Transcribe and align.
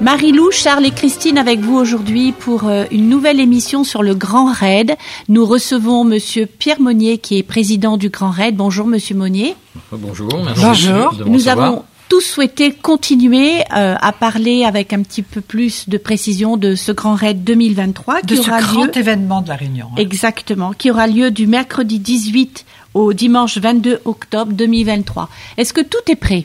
Marie-Lou, 0.00 0.50
Charles 0.50 0.86
et 0.86 0.90
Christine 0.90 1.36
avec 1.36 1.60
vous 1.60 1.76
aujourd'hui 1.76 2.32
pour 2.32 2.66
euh, 2.66 2.84
une 2.90 3.08
nouvelle 3.08 3.38
émission 3.38 3.84
sur 3.84 4.02
le 4.02 4.14
Grand 4.14 4.50
Raid. 4.50 4.96
Nous 5.28 5.44
recevons 5.44 6.04
Monsieur 6.04 6.46
Pierre 6.46 6.80
Monnier 6.80 7.18
qui 7.18 7.36
est 7.36 7.42
président 7.42 7.98
du 7.98 8.08
Grand 8.08 8.30
Raid. 8.30 8.56
Bonjour 8.56 8.86
Monsieur 8.86 9.14
Monnier. 9.14 9.54
Bonjour, 9.92 10.30
merci 10.42 10.60
Bonjour. 10.64 11.14
De 11.14 11.24
Nous 11.24 11.48
avons 11.48 11.84
tous 12.10 12.20
souhaité 12.20 12.72
continuer 12.72 13.60
euh, 13.74 13.94
à 13.98 14.10
parler 14.10 14.64
avec 14.64 14.92
un 14.92 15.02
petit 15.02 15.22
peu 15.22 15.40
plus 15.40 15.88
de 15.88 15.96
précision 15.96 16.56
de 16.56 16.74
ce 16.74 16.90
Grand 16.90 17.14
Raid 17.14 17.44
2023 17.44 18.22
de 18.22 18.34
qui 18.34 18.40
aura 18.40 18.60
ce 18.60 18.66
grand 18.66 18.96
événement 18.96 19.42
de 19.42 19.48
la 19.48 19.54
Réunion. 19.54 19.86
Hein. 19.92 19.96
Exactement, 19.96 20.72
qui 20.72 20.90
aura 20.90 21.06
lieu 21.06 21.30
du 21.30 21.46
mercredi 21.46 22.00
18 22.00 22.66
au 22.94 23.12
dimanche 23.12 23.58
22 23.58 24.00
octobre 24.04 24.52
2023. 24.52 25.28
Est-ce 25.56 25.72
que 25.72 25.80
tout 25.80 26.10
est 26.10 26.16
prêt? 26.16 26.44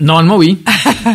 Normalement, 0.00 0.36
oui. 0.36 0.58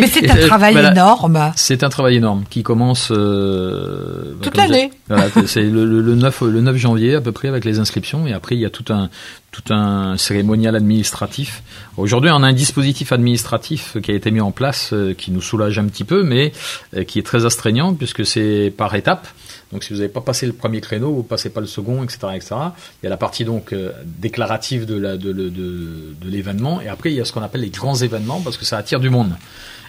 Mais 0.00 0.06
c'est 0.06 0.30
un 0.30 0.46
travail 0.46 0.76
énorme. 0.76 1.52
C'est 1.56 1.84
un 1.84 1.88
travail 1.88 2.16
énorme 2.16 2.44
qui 2.48 2.62
commence 2.62 3.10
euh, 3.10 4.34
toute 4.40 4.56
l'année. 4.56 4.90
Voilà, 5.08 5.26
c'est 5.46 5.62
le, 5.62 5.84
le, 5.84 6.14
9, 6.14 6.42
le 6.42 6.60
9 6.60 6.76
janvier 6.76 7.14
à 7.14 7.20
peu 7.20 7.32
près 7.32 7.48
avec 7.48 7.64
les 7.64 7.78
inscriptions 7.78 8.26
et 8.26 8.32
après 8.32 8.54
il 8.54 8.60
y 8.60 8.64
a 8.64 8.70
tout 8.70 8.92
un 8.92 9.10
tout 9.50 9.72
un 9.72 10.16
cérémonial 10.18 10.76
administratif. 10.76 11.62
Aujourd'hui, 11.96 12.30
on 12.32 12.42
a 12.42 12.46
un 12.46 12.52
dispositif 12.52 13.12
administratif 13.12 13.96
qui 14.02 14.10
a 14.10 14.14
été 14.14 14.30
mis 14.30 14.40
en 14.40 14.50
place 14.50 14.90
euh, 14.92 15.14
qui 15.14 15.30
nous 15.30 15.40
soulage 15.40 15.78
un 15.78 15.86
petit 15.86 16.04
peu, 16.04 16.22
mais 16.22 16.52
euh, 16.94 17.04
qui 17.04 17.18
est 17.18 17.22
très 17.22 17.46
astreignant 17.46 17.94
puisque 17.94 18.26
c'est 18.26 18.72
par 18.76 18.94
étapes. 18.94 19.26
Donc 19.72 19.82
si 19.82 19.92
vous 19.92 19.98
n'avez 19.98 20.12
pas 20.12 20.20
passé 20.20 20.46
le 20.46 20.52
premier 20.52 20.80
créneau, 20.80 21.12
vous 21.12 21.22
passez 21.22 21.50
pas 21.50 21.60
le 21.60 21.66
second, 21.66 22.04
etc., 22.04 22.18
etc. 22.34 22.54
Il 23.02 23.04
y 23.04 23.06
a 23.06 23.10
la 23.10 23.16
partie 23.16 23.44
donc 23.44 23.72
euh, 23.72 23.90
déclarative 24.04 24.86
de, 24.86 24.96
la, 24.96 25.16
de, 25.16 25.32
de, 25.32 25.48
de, 25.48 26.14
l'événement, 26.24 26.80
et 26.80 26.88
après 26.88 27.10
il 27.10 27.16
y 27.16 27.20
a 27.20 27.24
ce 27.24 27.32
qu'on 27.32 27.42
appelle 27.42 27.62
les 27.62 27.70
grands 27.70 27.96
événements 27.96 28.40
parce 28.40 28.56
que 28.56 28.64
ça 28.64 28.78
attire 28.78 29.00
du 29.00 29.10
monde 29.10 29.32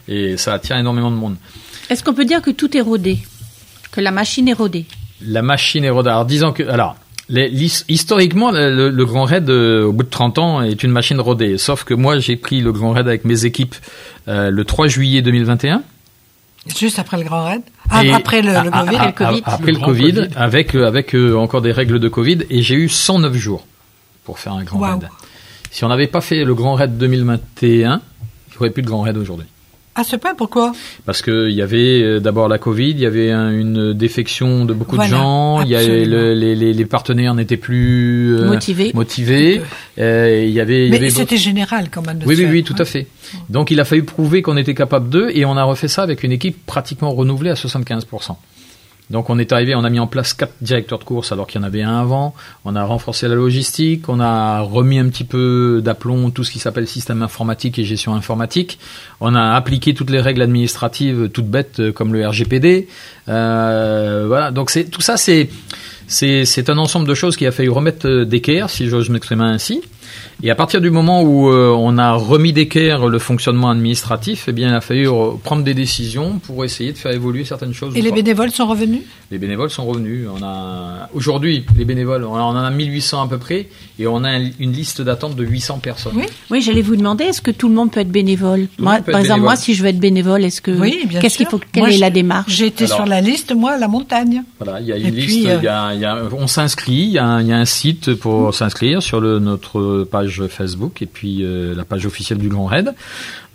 et 0.07 0.37
ça 0.37 0.53
attire 0.53 0.77
énormément 0.77 1.11
de 1.11 1.15
monde. 1.15 1.35
Est-ce 1.89 2.03
qu'on 2.03 2.13
peut 2.13 2.25
dire 2.25 2.41
que 2.41 2.51
tout 2.51 2.75
est 2.75 2.81
rodé, 2.81 3.19
que 3.91 4.01
la 4.01 4.11
machine 4.11 4.47
est 4.47 4.53
rodée? 4.53 4.85
La 5.21 5.41
machine 5.41 5.83
est 5.83 5.89
rodée. 5.89 6.09
Alors 6.09 6.25
disons 6.25 6.51
que 6.53 6.63
alors. 6.63 6.95
Les, 7.29 7.51
historiquement, 7.89 8.51
le, 8.51 9.03
Grand 9.03 9.25
Raid, 9.25 9.49
euh, 9.49 9.83
au 9.83 9.91
bout 9.91 10.03
de 10.03 10.09
30 10.09 10.39
ans, 10.39 10.61
est 10.61 10.81
une 10.81 10.91
machine 10.91 11.19
rodée. 11.19 11.57
Sauf 11.57 11.83
que 11.83 11.93
moi, 11.93 12.19
j'ai 12.19 12.37
pris 12.37 12.61
le 12.61 12.71
Grand 12.71 12.93
Raid 12.93 13.05
avec 13.05 13.25
mes 13.25 13.43
équipes 13.43 13.75
euh, 14.29 14.49
le 14.49 14.63
3 14.63 14.87
juillet 14.87 15.21
2021. 15.21 15.83
Juste 16.75 16.99
après 16.99 17.17
le 17.17 17.23
Grand 17.23 17.45
Raid 17.45 17.61
ah, 17.89 18.01
Après 18.13 18.41
le, 18.41 18.51
le, 18.51 18.71
COVID, 18.71 18.97
le 18.97 19.11
COVID 19.11 19.41
Après 19.45 19.71
le, 19.71 19.79
Covid, 19.79 20.29
avec, 20.35 20.75
euh, 20.75 20.87
avec 20.87 21.15
euh, 21.15 21.35
encore 21.35 21.61
des 21.61 21.71
règles 21.71 21.99
de 21.99 22.07
Covid. 22.09 22.39
Et 22.49 22.61
j'ai 22.61 22.75
eu 22.75 22.89
109 22.89 23.33
jours 23.33 23.65
pour 24.23 24.39
faire 24.39 24.53
un 24.53 24.63
Grand 24.63 24.79
Raid. 24.79 25.09
Si 25.71 25.83
on 25.83 25.89
n'avait 25.89 26.07
pas 26.07 26.21
fait 26.21 26.43
le 26.43 26.55
Grand 26.55 26.75
Raid 26.75 26.97
2021, 26.97 27.61
il 27.61 28.51
n'y 28.51 28.57
aurait 28.57 28.69
plus 28.69 28.81
de 28.81 28.87
Grand 28.87 29.01
Raid 29.01 29.17
aujourd'hui. 29.17 29.47
À 29.97 30.03
ce 30.03 30.15
point, 30.15 30.35
pourquoi? 30.35 30.73
Parce 31.07 31.23
qu'il 31.23 31.49
y 31.49 31.61
avait 31.63 32.03
euh, 32.03 32.19
d'abord 32.19 32.47
la 32.47 32.59
Covid, 32.59 32.91
il 32.91 32.99
y 32.99 33.05
avait 33.07 33.31
une 33.31 33.93
défection 33.93 34.63
de 34.63 34.75
beaucoup 34.75 34.95
de 34.95 35.01
gens, 35.01 35.63
il 35.63 35.69
y 35.69 35.75
avait 35.75 36.05
les, 36.05 36.55
les, 36.55 36.71
les, 36.71 36.85
partenaires 36.85 37.33
n'étaient 37.33 37.57
plus 37.57 38.37
euh, 38.37 38.45
motivés. 38.45 38.91
motivés. 38.93 39.59
Euh, 39.97 40.43
il 40.45 40.51
y 40.51 40.59
avait, 40.59 40.89
Mais 40.89 41.09
c'était 41.09 41.35
général 41.35 41.87
quand 41.89 42.05
même. 42.05 42.19
oui, 42.27 42.35
oui, 42.37 42.45
oui, 42.45 42.63
tout 42.63 42.75
à 42.77 42.85
fait. 42.85 43.07
Donc 43.49 43.71
il 43.71 43.79
a 43.79 43.85
fallu 43.85 44.03
prouver 44.03 44.43
qu'on 44.43 44.55
était 44.55 44.75
capable 44.75 45.09
d'eux 45.09 45.31
et 45.33 45.45
on 45.45 45.57
a 45.57 45.63
refait 45.63 45.87
ça 45.87 46.03
avec 46.03 46.23
une 46.23 46.31
équipe 46.31 46.63
pratiquement 46.67 47.11
renouvelée 47.11 47.49
à 47.49 47.55
75%. 47.55 48.35
Donc 49.09 49.29
on 49.29 49.39
est 49.39 49.53
arrivé, 49.53 49.73
on 49.75 49.83
a 49.83 49.89
mis 49.89 49.99
en 49.99 50.07
place 50.07 50.33
quatre 50.33 50.53
directeurs 50.61 50.99
de 50.99 51.03
course 51.03 51.31
alors 51.31 51.47
qu'il 51.47 51.61
y 51.61 51.63
en 51.63 51.67
avait 51.67 51.81
un 51.81 51.99
avant. 51.99 52.35
On 52.65 52.75
a 52.75 52.83
renforcé 52.83 53.27
la 53.27 53.35
logistique, 53.35 54.09
on 54.09 54.19
a 54.19 54.61
remis 54.61 54.99
un 54.99 55.07
petit 55.07 55.23
peu 55.23 55.81
d'aplomb 55.83 56.29
tout 56.31 56.43
ce 56.43 56.51
qui 56.51 56.59
s'appelle 56.59 56.87
système 56.87 57.21
informatique 57.21 57.79
et 57.79 57.83
gestion 57.83 58.13
informatique. 58.15 58.79
On 59.21 59.33
a 59.35 59.53
appliqué 59.53 59.93
toutes 59.93 60.09
les 60.09 60.19
règles 60.19 60.41
administratives 60.41 61.29
toutes 61.29 61.47
bêtes 61.47 61.79
euh, 61.79 61.91
comme 61.91 62.13
le 62.13 62.27
RGPD. 62.27 62.87
Euh, 63.29 64.25
voilà, 64.27 64.51
donc 64.51 64.69
c'est 64.69 64.85
tout 64.85 65.01
ça 65.01 65.17
c'est 65.17 65.49
c'est 66.07 66.69
un 66.69 66.77
ensemble 66.77 67.07
de 67.07 67.13
choses 67.13 67.35
qui 67.35 67.45
a 67.45 67.51
fallu 67.51 67.69
remettre 67.69 68.07
euh, 68.07 68.25
d'équerre, 68.25 68.69
si 68.69 68.87
j'ose 68.87 69.09
m'exprimer 69.09 69.43
ainsi. 69.43 69.81
Et 70.43 70.51
à 70.51 70.55
partir 70.55 70.81
du 70.81 70.91
moment 70.91 71.23
où 71.23 71.49
euh, 71.49 71.73
on 71.77 71.97
a 71.97 72.13
remis 72.13 72.53
d'équerre 72.53 73.07
le 73.07 73.19
fonctionnement 73.19 73.69
administratif, 73.69 74.45
eh 74.47 74.51
bien, 74.51 74.69
il 74.69 74.75
a 74.75 74.81
fallu 74.81 75.07
prendre 75.43 75.63
des 75.63 75.73
décisions 75.73 76.39
pour 76.39 76.63
essayer 76.63 76.93
de 76.93 76.97
faire 76.97 77.11
évoluer 77.11 77.45
certaines 77.45 77.73
choses. 77.73 77.95
Et 77.95 78.01
les 78.01 78.11
bénévoles 78.11 78.51
sont 78.51 78.67
revenus? 78.67 79.01
Les 79.31 79.39
bénévoles 79.39 79.69
sont 79.69 79.85
revenus. 79.85 80.27
On 80.33 80.43
a 80.43 81.09
aujourd'hui 81.13 81.65
les 81.77 81.85
bénévoles, 81.85 82.23
on 82.23 82.33
en 82.33 82.55
a 82.55 82.69
1800 82.69 83.23
à 83.23 83.27
peu 83.27 83.37
près, 83.37 83.67
et 83.99 84.07
on 84.07 84.23
a 84.23 84.37
une 84.37 84.71
liste 84.71 85.01
d'attente 85.01 85.35
de 85.35 85.43
800 85.43 85.79
personnes. 85.79 86.13
Oui, 86.15 86.25
oui 86.49 86.61
j'allais 86.61 86.81
vous 86.81 86.95
demander, 86.95 87.25
est-ce 87.25 87.41
que 87.41 87.51
tout 87.51 87.67
le 87.67 87.75
monde 87.75 87.91
peut 87.91 87.99
être 87.99 88.11
bénévole? 88.11 88.67
Moi, 88.79 88.99
par 88.99 89.19
exemple, 89.19 89.41
moi, 89.41 89.55
si 89.55 89.73
je 89.73 89.83
veux 89.83 89.89
être 89.89 89.99
bénévole, 89.99 90.43
est-ce 90.43 90.61
que 90.61 90.71
oui, 90.71 91.05
bien 91.07 91.19
qu'est-ce 91.19 91.37
qu'il 91.37 91.47
faut 91.47 91.59
Quelle 91.71 91.91
est 91.91 91.97
la 91.97 92.09
démarche? 92.09 92.51
J'ai 92.51 92.67
été 92.67 92.87
sur 92.87 93.05
la 93.05 93.21
liste, 93.21 93.53
moi, 93.53 93.73
à 93.73 93.77
la 93.77 93.87
montagne. 93.87 94.43
Voilà, 94.59 94.79
il 94.81 94.87
y 94.87 94.93
a 94.93 94.97
une 94.97 95.15
liste. 95.15 95.35
il 95.35 95.43
y 95.43 95.67
a, 95.67 95.93
y 95.93 96.05
a, 96.05 96.23
on 96.31 96.47
s'inscrit. 96.47 96.93
Il 96.93 97.11
y, 97.11 97.19
a 97.19 97.25
un 97.25 97.65
site 97.65 98.15
pour 98.15 98.53
s'inscrire 98.53 99.01
sur 99.01 99.19
le, 99.19 99.39
notre 99.39 99.96
page 100.03 100.43
Facebook 100.47 101.01
et 101.01 101.05
puis 101.05 101.43
euh, 101.43 101.75
la 101.75 101.85
page 101.85 102.05
officielle 102.05 102.39
du 102.39 102.49
Grand 102.49 102.65
Raid. 102.65 102.93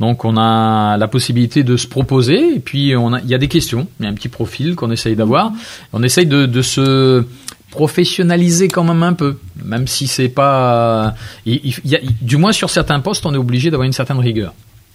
Donc 0.01 0.25
on 0.25 0.37
a 0.37 0.97
la 0.97 1.09
possibilité 1.09 1.63
de 1.63 1.77
se 1.77 1.87
proposer 1.87 2.57
et 2.57 2.61
puis 2.61 2.95
on 2.97 3.13
a, 3.13 3.21
il 3.21 3.29
y 3.29 3.35
a 3.35 3.39
des 3.39 3.49
questions, 3.49 3.89
il 4.01 4.05
y 4.05 4.07
a 4.07 4.11
un 4.11 4.15
petit 4.15 4.29
profil 4.29 4.75
qu'on 4.75 4.91
essaye 4.91 5.17
d'avoir. 5.17 5.53
On 5.93 6.03
essaye 6.03 6.27
de, 6.27 6.47
de 6.47 6.63
se 6.63 7.25
professionnaliser 7.71 8.69
quand 8.69 8.85
même 8.85 9.03
un 9.03 9.15
peu, 9.15 9.39
même 9.65 9.87
si 9.87 10.07
c'est 10.07 10.29
pas, 10.29 11.15
il, 11.47 11.75
y 11.85 11.97
a, 11.97 12.01
du 12.21 12.37
moins 12.37 12.53
sur 12.53 12.69
certains 12.69 13.01
postes, 13.01 13.25
on 13.25 13.33
est 13.35 13.39
obligé 13.39 13.71
d'avoir 13.71 13.87
une 13.87 13.95
certaine 13.95 14.19
rigueur. 14.19 14.53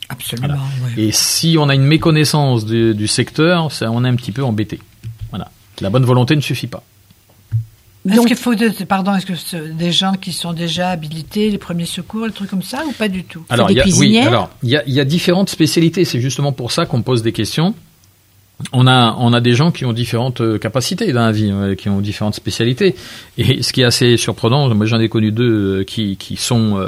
Absolument. 0.10 0.56
Et 0.96 1.12
si 1.12 1.58
on 1.60 1.68
a 1.70 1.76
une 1.76 1.84
méconnaissance 1.84 2.66
du, 2.66 2.94
du 2.94 3.08
secteur, 3.08 3.72
ça, 3.72 3.92
on 3.92 4.06
est 4.06 4.08
un 4.08 4.16
petit 4.16 4.32
peu 4.32 4.44
embêté. 4.44 4.80
Voilà. 5.32 5.52
La 5.82 5.90
bonne 5.90 6.06
volonté 6.06 6.36
ne 6.36 6.42
suffit 6.42 6.68
pas. 6.68 6.84
Est-ce 8.08 8.28
qu'il 8.28 8.36
faut, 8.36 8.54
pardon, 8.88 9.16
est-ce 9.16 9.26
que 9.26 9.72
des 9.72 9.92
gens 9.92 10.14
qui 10.14 10.32
sont 10.32 10.54
déjà 10.54 10.90
habilités, 10.90 11.50
les 11.50 11.58
premiers 11.58 11.86
secours, 11.86 12.26
des 12.28 12.34
trucs 12.34 12.50
comme 12.50 12.64
ça, 12.64 12.84
ou 12.88 12.92
pas 12.92 13.08
du 13.08 13.24
tout? 13.24 13.44
Alors, 13.50 13.72
il 13.72 13.78
y 13.78 13.82
a, 13.82 13.86
oui, 13.98 14.18
alors 14.20 14.50
il 14.64 14.70
y 14.70 14.78
a, 14.78 14.84
y 14.88 15.00
a 15.00 15.06
différentes 15.06 15.50
spécialités. 15.50 16.06
C'est 16.06 16.22
justement 16.22 16.52
pour 16.52 16.72
ça 16.72 16.86
qu'on 16.86 17.02
pose 17.02 17.22
des 17.22 17.32
questions 17.32 17.74
on 18.74 18.88
a, 18.88 19.16
on 19.20 19.34
a 19.34 19.40
des 19.40 19.54
gens 19.54 19.72
qui 19.72 19.86
ont 19.86 19.94
différentes 19.94 20.42
euh, 20.42 20.58
capacités 20.58 21.14
dans 21.14 21.22
la 21.22 21.32
vie, 21.32 21.52
euh, 21.52 21.76
qui 21.76 21.90
ont 21.90 22.02
différentes 22.02 22.34
spécialités. 22.34 22.96
Et 23.38 23.62
ce 23.62 23.72
qui 23.72 23.82
est 23.82 23.86
assez 23.86 24.18
surprenant, 24.18 24.74
moi 24.74 24.86
j'en 24.88 25.00
ai 25.00 25.10
connu 25.10 25.32
deux 25.32 25.82
euh, 25.82 25.84
qui, 25.84 26.18
qui 26.18 26.38
sont 26.38 26.80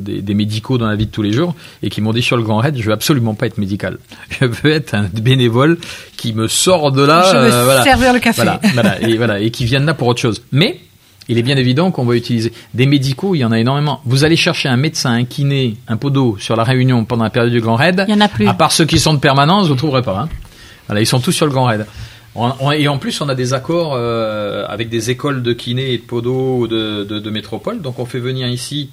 des, 0.00 0.34
médicaux 0.34 0.78
dans 0.78 0.86
la 0.86 0.96
vie 0.96 1.06
de 1.06 1.10
tous 1.10 1.22
les 1.22 1.32
jours 1.32 1.54
et 1.82 1.90
qui 1.90 2.00
m'ont 2.00 2.12
dit 2.12 2.22
sur 2.22 2.36
le 2.36 2.42
Grand 2.42 2.56
Raid, 2.58 2.76
je 2.76 2.82
veux 2.82 2.92
absolument 2.92 3.34
pas 3.34 3.46
être 3.46 3.58
médical. 3.58 3.98
Je 4.40 4.46
veux 4.46 4.72
être 4.72 4.94
un 4.94 5.08
bénévole 5.12 5.78
qui 6.16 6.32
me 6.32 6.48
sort 6.48 6.90
de 6.90 7.02
là. 7.02 7.30
Je 7.32 7.38
veux 7.38 7.82
servir 7.84 8.12
le 8.12 8.18
café. 8.18 8.42
Voilà, 8.74 9.00
et, 9.00 9.16
voilà, 9.16 9.40
et 9.40 9.50
qui 9.50 9.64
viennent 9.64 9.84
là 9.84 9.94
pour 9.94 10.08
autre 10.08 10.20
chose. 10.20 10.42
Mais 10.50 10.80
il 11.28 11.38
est 11.38 11.42
bien 11.42 11.56
évident 11.56 11.90
qu'on 11.90 12.04
va 12.04 12.16
utiliser 12.16 12.52
des 12.74 12.86
médicaux, 12.86 13.34
il 13.34 13.38
y 13.38 13.44
en 13.44 13.52
a 13.52 13.58
énormément. 13.58 14.00
Vous 14.04 14.24
allez 14.24 14.36
chercher 14.36 14.68
un 14.68 14.76
médecin, 14.76 15.12
un 15.12 15.24
kiné, 15.24 15.76
un 15.86 15.96
podo 15.96 16.36
sur 16.38 16.56
la 16.56 16.64
Réunion 16.64 17.04
pendant 17.04 17.24
la 17.24 17.30
période 17.30 17.52
du 17.52 17.60
Grand 17.60 17.76
Raid. 17.76 18.04
Il 18.08 18.14
y 18.14 18.16
en 18.16 18.20
a 18.20 18.28
plus. 18.28 18.48
À 18.48 18.54
part 18.54 18.72
ceux 18.72 18.86
qui 18.86 18.98
sont 18.98 19.14
de 19.14 19.20
permanence, 19.20 19.68
vous 19.68 19.74
ne 19.74 19.78
trouverez 19.78 20.02
pas. 20.02 20.18
Hein. 20.18 20.28
Ils 20.90 21.06
sont 21.06 21.20
tous 21.20 21.32
sur 21.32 21.46
le 21.46 21.52
Grand 21.52 21.66
Raid. 21.66 21.86
et 22.74 22.88
en 22.88 22.98
plus, 22.98 23.20
on 23.20 23.28
a 23.28 23.34
des 23.34 23.54
accords 23.54 23.94
euh, 23.94 24.64
avec 24.68 24.88
des 24.88 25.10
écoles 25.10 25.42
de 25.42 25.52
kiné 25.52 25.92
et 25.92 25.98
de 25.98 26.02
podo 26.02 26.66
de, 26.66 27.04
de 27.04 27.30
métropole. 27.30 27.80
Donc, 27.80 27.98
on 27.98 28.06
fait 28.06 28.20
venir 28.20 28.48
ici 28.48 28.90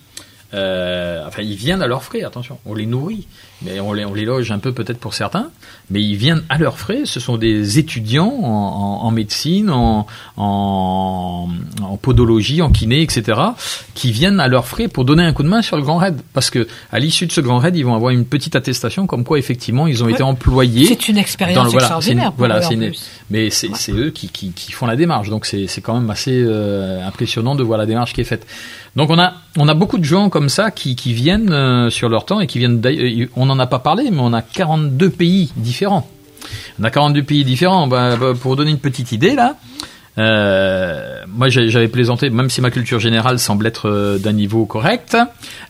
euh, 0.53 1.23
enfin, 1.27 1.43
ils 1.43 1.55
viennent 1.55 1.81
à 1.81 1.87
leurs 1.87 2.03
frais, 2.03 2.23
attention, 2.23 2.57
on 2.65 2.73
les 2.73 2.87
nourrit, 2.87 3.27
mais 3.61 3.79
on 3.79 3.93
les, 3.93 4.05
on 4.05 4.13
les 4.13 4.25
loge 4.25 4.51
un 4.51 4.57
peu 4.57 4.71
peut-être 4.71 4.97
pour 4.97 5.13
certains, 5.13 5.51
mais 5.91 6.01
ils 6.01 6.15
viennent 6.15 6.43
à 6.49 6.57
leurs 6.57 6.79
frais. 6.79 7.01
Ce 7.05 7.19
sont 7.19 7.37
des 7.37 7.77
étudiants 7.77 8.33
en, 8.41 9.01
en, 9.03 9.11
médecine, 9.11 9.69
en, 9.69 10.07
en, 10.37 11.49
en, 11.81 11.97
podologie, 11.97 12.61
en 12.63 12.71
kiné, 12.71 13.03
etc., 13.03 13.39
qui 13.93 14.11
viennent 14.11 14.39
à 14.39 14.47
leurs 14.47 14.67
frais 14.67 14.87
pour 14.87 15.05
donner 15.05 15.23
un 15.23 15.33
coup 15.33 15.43
de 15.43 15.49
main 15.49 15.61
sur 15.61 15.77
le 15.77 15.83
Grand 15.83 15.97
Raid, 15.97 16.19
parce 16.33 16.49
que 16.49 16.67
à 16.91 16.99
l'issue 16.99 17.27
de 17.27 17.31
ce 17.31 17.41
Grand 17.41 17.59
Raid, 17.59 17.75
ils 17.75 17.85
vont 17.85 17.95
avoir 17.95 18.11
une 18.11 18.25
petite 18.25 18.55
attestation 18.55 19.05
comme 19.05 19.23
quoi 19.23 19.37
effectivement 19.37 19.85
ils 19.85 20.03
ont 20.03 20.09
été 20.09 20.23
employés. 20.23 20.85
C'est 20.85 21.09
une 21.09 21.17
expérience 21.17 21.73
extraordinaire. 21.73 22.33
voilà, 22.37 22.61
mais 23.29 23.49
c'est 23.51 23.91
eux 23.91 24.09
qui, 24.09 24.29
qui, 24.29 24.51
qui, 24.51 24.71
font 24.71 24.87
la 24.87 24.95
démarche, 24.95 25.29
donc 25.29 25.45
c'est 25.45 25.81
quand 25.81 25.93
même 25.93 26.09
assez 26.09 26.41
euh, 26.43 27.05
impressionnant 27.05 27.55
de 27.55 27.63
voir 27.63 27.77
la 27.77 27.85
démarche 27.85 28.13
qui 28.13 28.21
est 28.21 28.25
faite. 28.25 28.47
Donc 28.95 29.09
on 29.09 29.19
a 29.19 29.33
on 29.57 29.67
a 29.67 29.73
beaucoup 29.73 29.97
de 29.97 30.03
gens 30.03 30.29
comme 30.29 30.49
ça 30.49 30.71
qui, 30.71 30.95
qui 30.95 31.13
viennent 31.13 31.51
euh, 31.51 31.89
sur 31.89 32.09
leur 32.09 32.25
temps 32.25 32.39
et 32.39 32.47
qui 32.47 32.59
viennent. 32.59 32.81
Euh, 32.85 33.25
on 33.35 33.45
n'en 33.45 33.59
a 33.59 33.67
pas 33.67 33.79
parlé, 33.79 34.09
mais 34.11 34.19
on 34.21 34.33
a 34.33 34.41
42 34.41 35.09
pays 35.09 35.51
différents. 35.55 36.07
On 36.79 36.83
a 36.83 36.89
42 36.89 37.23
pays 37.23 37.43
différents. 37.43 37.87
Bah, 37.87 38.15
bah, 38.17 38.33
pour 38.39 38.55
donner 38.55 38.71
une 38.71 38.79
petite 38.79 39.11
idée 39.11 39.35
là, 39.35 39.55
Euh, 40.17 41.23
moi, 41.27 41.47
j'avais 41.49 41.87
plaisanté, 41.87 42.29
même 42.29 42.49
si 42.49 42.59
ma 42.59 42.71
culture 42.71 42.99
générale 42.99 43.39
semble 43.39 43.65
être 43.67 44.17
d'un 44.21 44.33
niveau 44.33 44.65
correct. 44.65 45.15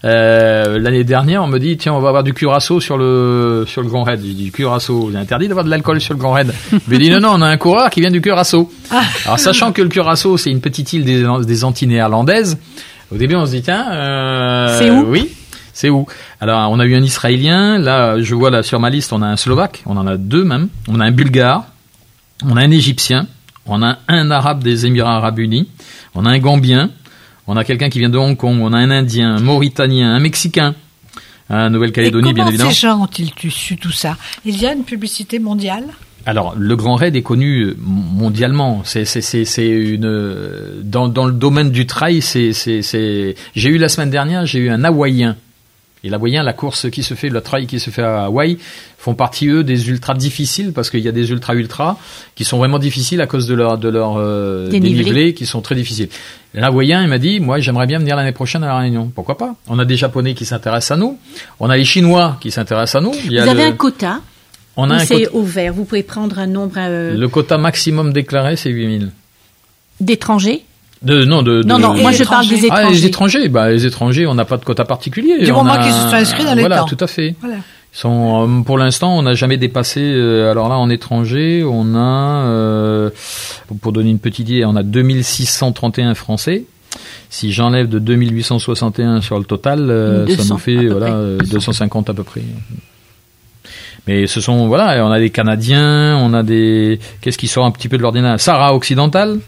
Euh, 0.05 0.79
L'année 0.79 1.03
dernière, 1.03 1.43
on 1.43 1.47
me 1.47 1.59
dit 1.59 1.77
tiens, 1.77 1.93
on 1.93 1.99
va 1.99 2.07
avoir 2.09 2.23
du 2.23 2.33
curaçao 2.33 2.79
sur 2.79 2.97
le 2.97 3.65
sur 3.67 3.83
le 3.83 3.89
Grand 3.89 4.03
Raid. 4.03 4.21
J'ai 4.23 4.33
dit 4.33 4.45
du 4.45 4.51
curaçao, 4.51 5.09
j'ai 5.11 5.17
interdit 5.17 5.47
d'avoir 5.47 5.65
de 5.65 5.69
l'alcool 5.69 6.01
sur 6.01 6.15
le 6.15 6.19
Grand 6.19 6.31
Raid. 6.31 6.51
Il 6.91 6.99
dit 6.99 7.11
non 7.11 7.19
non, 7.19 7.33
on 7.35 7.41
a 7.41 7.47
un 7.47 7.57
coureur 7.57 7.91
qui 7.91 7.99
vient 8.01 8.09
du 8.11 8.21
curaçao. 8.21 8.71
Ah. 8.89 9.03
Alors 9.25 9.39
sachant 9.39 9.71
que 9.71 9.83
le 9.83 9.89
curaçao, 9.89 10.37
c'est 10.37 10.49
une 10.49 10.61
petite 10.61 10.93
île 10.93 11.05
des, 11.05 11.23
des 11.45 11.63
Antilles 11.63 11.87
néerlandaises. 11.87 12.57
Au 13.11 13.17
début, 13.17 13.35
on 13.35 13.45
se 13.45 13.51
dit 13.51 13.61
tiens, 13.61 13.91
euh, 13.91 14.77
c'est 14.79 14.89
où 14.89 15.09
Oui. 15.09 15.29
C'est 15.73 15.89
où 15.89 16.05
Alors, 16.41 16.69
on 16.71 16.79
a 16.79 16.85
eu 16.85 16.95
un 16.95 17.03
Israélien. 17.03 17.77
Là, 17.77 18.19
je 18.19 18.35
vois 18.35 18.49
là 18.49 18.63
sur 18.63 18.79
ma 18.79 18.89
liste, 18.89 19.13
on 19.13 19.21
a 19.21 19.27
un 19.27 19.37
Slovaque. 19.37 19.81
On 19.85 19.97
en 19.97 20.05
a 20.07 20.17
deux 20.17 20.43
même. 20.43 20.67
On 20.87 20.99
a 20.99 21.05
un 21.05 21.11
Bulgare. 21.11 21.65
On 22.45 22.57
a 22.57 22.61
un 22.61 22.71
Égyptien. 22.71 23.27
On 23.65 23.81
a 23.81 23.99
un 24.07 24.31
Arabe 24.31 24.63
des 24.63 24.85
Émirats 24.85 25.15
Arabes 25.15 25.39
Unis. 25.39 25.67
On 26.15 26.25
a 26.25 26.29
un 26.31 26.39
Gambien. 26.39 26.89
On 27.47 27.55
a 27.55 27.63
quelqu'un 27.63 27.89
qui 27.89 27.99
vient 27.99 28.09
de 28.09 28.17
Hong 28.17 28.35
Kong. 28.35 28.59
On 28.61 28.73
a 28.73 28.77
un 28.77 28.91
Indien, 28.91 29.35
un 29.35 29.39
Mauritanien, 29.39 30.13
un 30.13 30.19
Mexicain. 30.19 30.75
Nouvelle-Calédonie, 31.49 32.33
bien 32.33 32.45
évidemment. 32.45 32.69
ces 32.69 32.75
gens 32.75 33.01
ont-ils 33.01 33.31
su 33.49 33.75
tout 33.77 33.91
ça? 33.91 34.17
Il 34.45 34.61
y 34.61 34.67
a 34.67 34.73
une 34.73 34.83
publicité 34.83 35.39
mondiale? 35.39 35.85
Alors, 36.29 36.53
le 36.55 36.75
Grand 36.75 36.93
Raid 36.93 37.15
est 37.15 37.23
connu 37.23 37.73
mondialement. 37.79 38.83
C'est, 38.85 39.03
une 39.67 40.81
dans, 40.83 41.07
dans 41.07 41.25
le 41.25 41.31
domaine 41.33 41.71
du 41.71 41.87
trail. 41.87 42.21
C'est, 42.21 42.51
J'ai 43.55 43.69
eu 43.69 43.79
la 43.79 43.89
semaine 43.89 44.11
dernière, 44.11 44.45
j'ai 44.45 44.59
eu 44.59 44.69
un 44.69 44.83
Hawaïen 44.83 45.35
et 46.03 46.09
l'Hawaïen, 46.09 46.43
la 46.43 46.53
course 46.53 46.89
qui 46.89 47.03
se 47.03 47.13
fait, 47.13 47.29
le 47.29 47.41
trail 47.41 47.67
qui 47.67 47.79
se 47.79 47.89
fait 47.89 48.03
à 48.03 48.25
Hawaï, 48.25 48.57
font 48.97 49.15
partie 49.15 49.47
eux 49.47 49.63
des 49.63 49.89
ultras 49.89 50.13
difficiles 50.13 50.71
parce 50.71 50.89
qu'il 50.89 51.01
y 51.01 51.07
a 51.07 51.11
des 51.11 51.31
ultra 51.31 51.55
ultra 51.55 51.97
qui 52.35 52.45
sont 52.45 52.57
vraiment 52.57 52.79
difficiles 52.79 53.19
à 53.21 53.27
cause 53.27 53.47
de 53.47 53.53
leur 53.53 53.77
de 53.77 53.89
leur 53.89 54.15
euh, 54.17 54.69
dénivelé. 54.69 55.33
qui 55.33 55.45
sont 55.45 55.61
très 55.61 55.75
difficiles. 55.75 56.09
L'Hawaïen, 56.53 57.01
il 57.01 57.09
m'a 57.09 57.17
dit, 57.17 57.39
moi 57.39 57.59
j'aimerais 57.59 57.85
bien 57.85 57.99
venir 57.99 58.15
l'année 58.15 58.31
prochaine 58.31 58.63
à 58.63 58.67
la 58.67 58.77
Réunion. 58.77 59.11
Pourquoi 59.13 59.37
pas? 59.37 59.55
On 59.67 59.77
a 59.77 59.85
des 59.85 59.97
Japonais 59.97 60.33
qui 60.33 60.45
s'intéressent 60.45 60.97
à 60.97 60.99
nous, 60.99 61.17
on 61.59 61.69
a 61.69 61.75
les 61.75 61.85
Chinois 61.85 62.37
qui 62.39 62.51
s'intéressent 62.51 63.01
à 63.01 63.05
nous. 63.05 63.11
Vous 63.11 63.37
avez 63.37 63.63
un 63.63 63.73
quota 63.73 64.21
on 64.79 64.89
a 64.89 64.95
un 64.95 64.99
c'est 64.99 65.29
ouvert 65.31 65.73
Vous 65.73 65.85
pouvez 65.85 66.03
prendre 66.03 66.39
un 66.39 66.47
nombre. 66.47 66.75
Euh, 66.77 67.15
le 67.15 67.27
quota 67.27 67.57
maximum 67.57 68.13
déclaré, 68.13 68.55
c'est 68.55 68.69
8000. 68.69 69.11
D'étrangers 69.99 70.63
de, 71.01 71.23
non, 71.23 71.43
de, 71.43 71.63
non, 71.63 71.79
non, 71.79 71.93
moi 71.93 72.11
je 72.11 72.25
parle 72.25 72.47
des 72.47 72.65
étrangers. 72.65 72.85
Ah, 72.87 72.91
les 72.91 73.05
étrangers, 73.05 73.47
bah, 73.47 73.69
les 73.69 73.85
étrangers, 73.85 74.27
on 74.27 74.35
n'a 74.35 74.43
pas 74.43 74.57
de 74.57 74.65
quota 74.65 74.83
particulier. 74.83 75.43
Du 75.43 75.51
moment 75.51 75.77
qu'ils 75.77 75.93
se 75.93 76.09
sont 76.09 76.13
inscrits 76.13 76.43
dans 76.43 76.55
les 76.55 76.61
voilà, 76.61 76.79
temps. 76.79 76.85
tout 76.85 76.97
à 76.99 77.07
fait. 77.07 77.35
Voilà. 77.39 77.57
sont, 77.93 78.59
euh, 78.59 78.63
pour 78.63 78.77
l'instant, 78.77 79.17
on 79.17 79.21
n'a 79.21 79.33
jamais 79.33 79.55
dépassé. 79.55 80.01
Euh, 80.01 80.51
alors 80.51 80.67
là, 80.67 80.77
en 80.77 80.89
étranger, 80.89 81.63
on 81.63 81.95
a, 81.95 82.43
euh, 82.47 83.09
pour 83.81 83.93
donner 83.93 84.09
une 84.09 84.19
petite 84.19 84.49
idée, 84.49 84.65
on 84.65 84.75
a 84.75 84.83
2631 84.83 86.15
Français. 86.15 86.65
Si 87.29 87.53
j'enlève 87.53 87.87
de 87.87 87.99
2861 87.99 89.21
sur 89.21 89.39
le 89.39 89.45
total, 89.45 90.25
ça 90.35 90.43
nous 90.49 90.57
fait 90.57 90.87
voilà 90.87 91.37
250 91.49 92.09
à 92.09 92.13
peu 92.13 92.23
près. 92.23 92.41
Mais 94.07 94.27
ce 94.27 94.41
sont 94.41 94.67
voilà, 94.67 95.05
on 95.05 95.11
a 95.11 95.19
des 95.19 95.29
Canadiens, 95.29 96.17
on 96.17 96.33
a 96.33 96.43
des 96.43 96.99
qu'est-ce 97.21 97.37
qui 97.37 97.47
sort 97.47 97.65
un 97.65 97.71
petit 97.71 97.89
peu 97.89 97.97
de 97.97 98.01
l'ordinaire? 98.01 98.39
Sarah 98.39 98.73
occidental, 98.73 99.39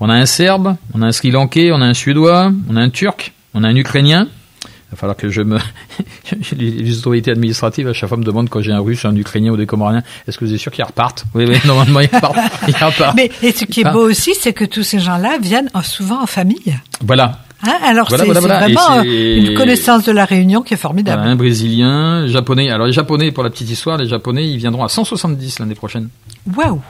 on 0.00 0.08
a 0.08 0.14
un 0.14 0.26
Serbe, 0.26 0.76
on 0.94 1.02
a 1.02 1.06
un 1.06 1.12
Sri 1.12 1.30
Lankais, 1.30 1.70
on 1.72 1.80
a 1.80 1.86
un 1.86 1.94
Suédois, 1.94 2.52
on 2.68 2.76
a 2.76 2.80
un 2.80 2.90
Turc, 2.90 3.32
on 3.54 3.64
a 3.64 3.68
un 3.68 3.76
Ukrainien. 3.76 4.28
Il 4.64 4.96
va 4.96 4.96
falloir 4.96 5.16
que 5.16 5.28
je 5.28 5.42
me. 5.42 5.58
les 6.56 6.98
autorités 6.98 7.30
administratives, 7.30 7.86
à 7.86 7.92
chaque 7.92 8.08
fois, 8.08 8.18
me 8.18 8.24
demandent 8.24 8.48
quand 8.48 8.60
j'ai 8.60 8.72
un 8.72 8.80
Russe, 8.80 9.04
un 9.04 9.14
Ukrainien 9.14 9.52
ou 9.52 9.56
des 9.56 9.66
Comoriens, 9.66 10.02
est-ce 10.26 10.36
que 10.36 10.44
vous 10.44 10.52
êtes 10.52 10.58
sûr 10.58 10.72
qu'ils 10.72 10.84
repartent? 10.84 11.26
Oui, 11.32 11.44
oui, 11.46 11.58
normalement, 11.64 12.00
ils 12.00 12.08
repartent. 12.12 12.36
Ils 12.66 12.74
repartent. 12.74 13.16
Mais 13.16 13.30
et 13.40 13.52
ce 13.52 13.66
qui 13.66 13.82
est 13.82 13.92
beau 13.92 14.08
aussi, 14.08 14.34
c'est 14.34 14.52
que 14.52 14.64
tous 14.64 14.82
ces 14.82 14.98
gens-là 14.98 15.38
viennent 15.40 15.70
souvent 15.84 16.20
en 16.20 16.26
famille. 16.26 16.76
Voilà. 17.04 17.38
Hein 17.62 17.76
alors 17.84 18.08
c'est 18.08 18.16
vraiment 18.16 19.02
une 19.02 19.54
connaissance 19.54 20.04
de 20.04 20.12
la 20.12 20.24
Réunion 20.24 20.62
qui 20.62 20.74
est 20.74 20.78
formidable. 20.78 21.22
un 21.22 21.36
Brésilien, 21.36 22.26
Japonais. 22.26 22.70
Alors 22.70 22.86
les 22.86 22.92
Japonais, 22.92 23.32
pour 23.32 23.44
la 23.44 23.50
petite 23.50 23.70
histoire, 23.70 23.98
les 23.98 24.06
Japonais, 24.06 24.48
ils 24.48 24.56
viendront 24.56 24.84
à 24.84 24.88
170 24.88 25.58
l'année 25.58 25.74
prochaine. 25.74 26.08
Waouh 26.56 26.80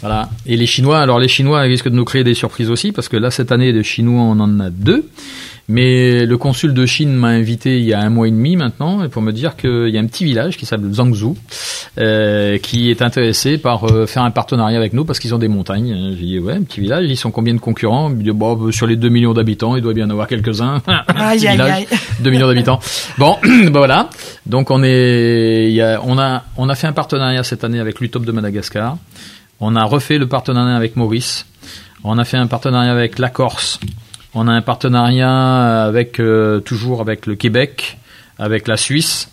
voilà. 0.00 0.28
Et 0.44 0.58
les 0.58 0.66
Chinois, 0.66 1.00
alors 1.00 1.18
les 1.18 1.28
Chinois 1.28 1.60
risquent 1.60 1.88
de 1.88 1.94
nous 1.94 2.04
créer 2.04 2.24
des 2.24 2.34
surprises 2.34 2.68
aussi, 2.68 2.92
parce 2.92 3.08
que 3.08 3.16
là, 3.16 3.30
cette 3.30 3.50
année, 3.52 3.72
de 3.72 3.82
Chinois, 3.82 4.20
on 4.20 4.38
en 4.38 4.60
a 4.60 4.68
deux. 4.68 5.08
Mais 5.68 6.26
le 6.26 6.36
consul 6.36 6.74
de 6.74 6.84
Chine 6.84 7.12
m'a 7.14 7.28
invité 7.28 7.78
il 7.78 7.84
y 7.84 7.94
a 7.94 8.00
un 8.00 8.10
mois 8.10 8.28
et 8.28 8.30
demi 8.30 8.56
maintenant 8.56 9.08
pour 9.08 9.22
me 9.22 9.32
dire 9.32 9.56
qu'il 9.56 9.88
y 9.88 9.96
a 9.96 10.00
un 10.00 10.06
petit 10.06 10.24
village 10.24 10.58
qui 10.58 10.66
s'appelle 10.66 10.92
Zhangzhou 10.92 11.36
euh, 11.98 12.58
qui 12.58 12.90
est 12.90 13.00
intéressé 13.00 13.56
par 13.56 13.84
euh, 13.84 14.06
faire 14.06 14.24
un 14.24 14.30
partenariat 14.30 14.76
avec 14.76 14.92
nous 14.92 15.04
parce 15.04 15.18
qu'ils 15.18 15.34
ont 15.34 15.38
des 15.38 15.48
montagnes. 15.48 16.16
J'ai 16.18 16.26
dit 16.26 16.38
ouais, 16.38 16.54
un 16.54 16.62
petit 16.62 16.80
village, 16.80 17.06
ils 17.08 17.16
sont 17.16 17.30
combien 17.30 17.54
de 17.54 17.60
concurrents? 17.60 18.10
Il 18.10 18.18
dit, 18.18 18.30
bon, 18.30 18.72
sur 18.72 18.86
les 18.86 18.96
2 18.96 19.08
millions 19.08 19.32
d'habitants, 19.32 19.76
il 19.76 19.82
doit 19.82 19.94
bien 19.94 20.04
y 20.04 20.06
en 20.06 20.10
avoir 20.10 20.26
quelques-uns. 20.26 20.82
aïe, 21.08 21.46
aïe, 21.46 21.60
aïe. 21.60 21.86
2 22.20 22.30
millions 22.30 22.46
d'habitants. 22.46 22.78
Bon, 23.16 23.36
ben 23.42 23.70
voilà. 23.70 24.10
Donc 24.44 24.70
on 24.70 24.82
est, 24.82 25.68
il 25.68 25.74
y 25.74 25.80
a, 25.80 26.00
on 26.04 26.18
a, 26.18 26.44
on 26.56 26.68
a 26.68 26.74
fait 26.74 26.86
un 26.86 26.92
partenariat 26.92 27.42
cette 27.42 27.64
année 27.64 27.80
avec 27.80 28.00
l'UTOP 28.00 28.24
de 28.24 28.32
Madagascar. 28.32 28.98
On 29.60 29.76
a 29.76 29.84
refait 29.84 30.18
le 30.18 30.26
partenariat 30.26 30.76
avec 30.76 30.96
Maurice. 30.96 31.46
On 32.02 32.18
a 32.18 32.24
fait 32.24 32.36
un 32.36 32.46
partenariat 32.48 32.92
avec 32.92 33.18
la 33.18 33.30
Corse. 33.30 33.80
On 34.36 34.48
a 34.48 34.52
un 34.52 34.62
partenariat 34.62 35.84
avec 35.84 36.18
euh, 36.18 36.58
toujours 36.58 37.00
avec 37.00 37.26
le 37.26 37.36
Québec, 37.36 37.98
avec 38.36 38.66
la 38.66 38.76
Suisse, 38.76 39.30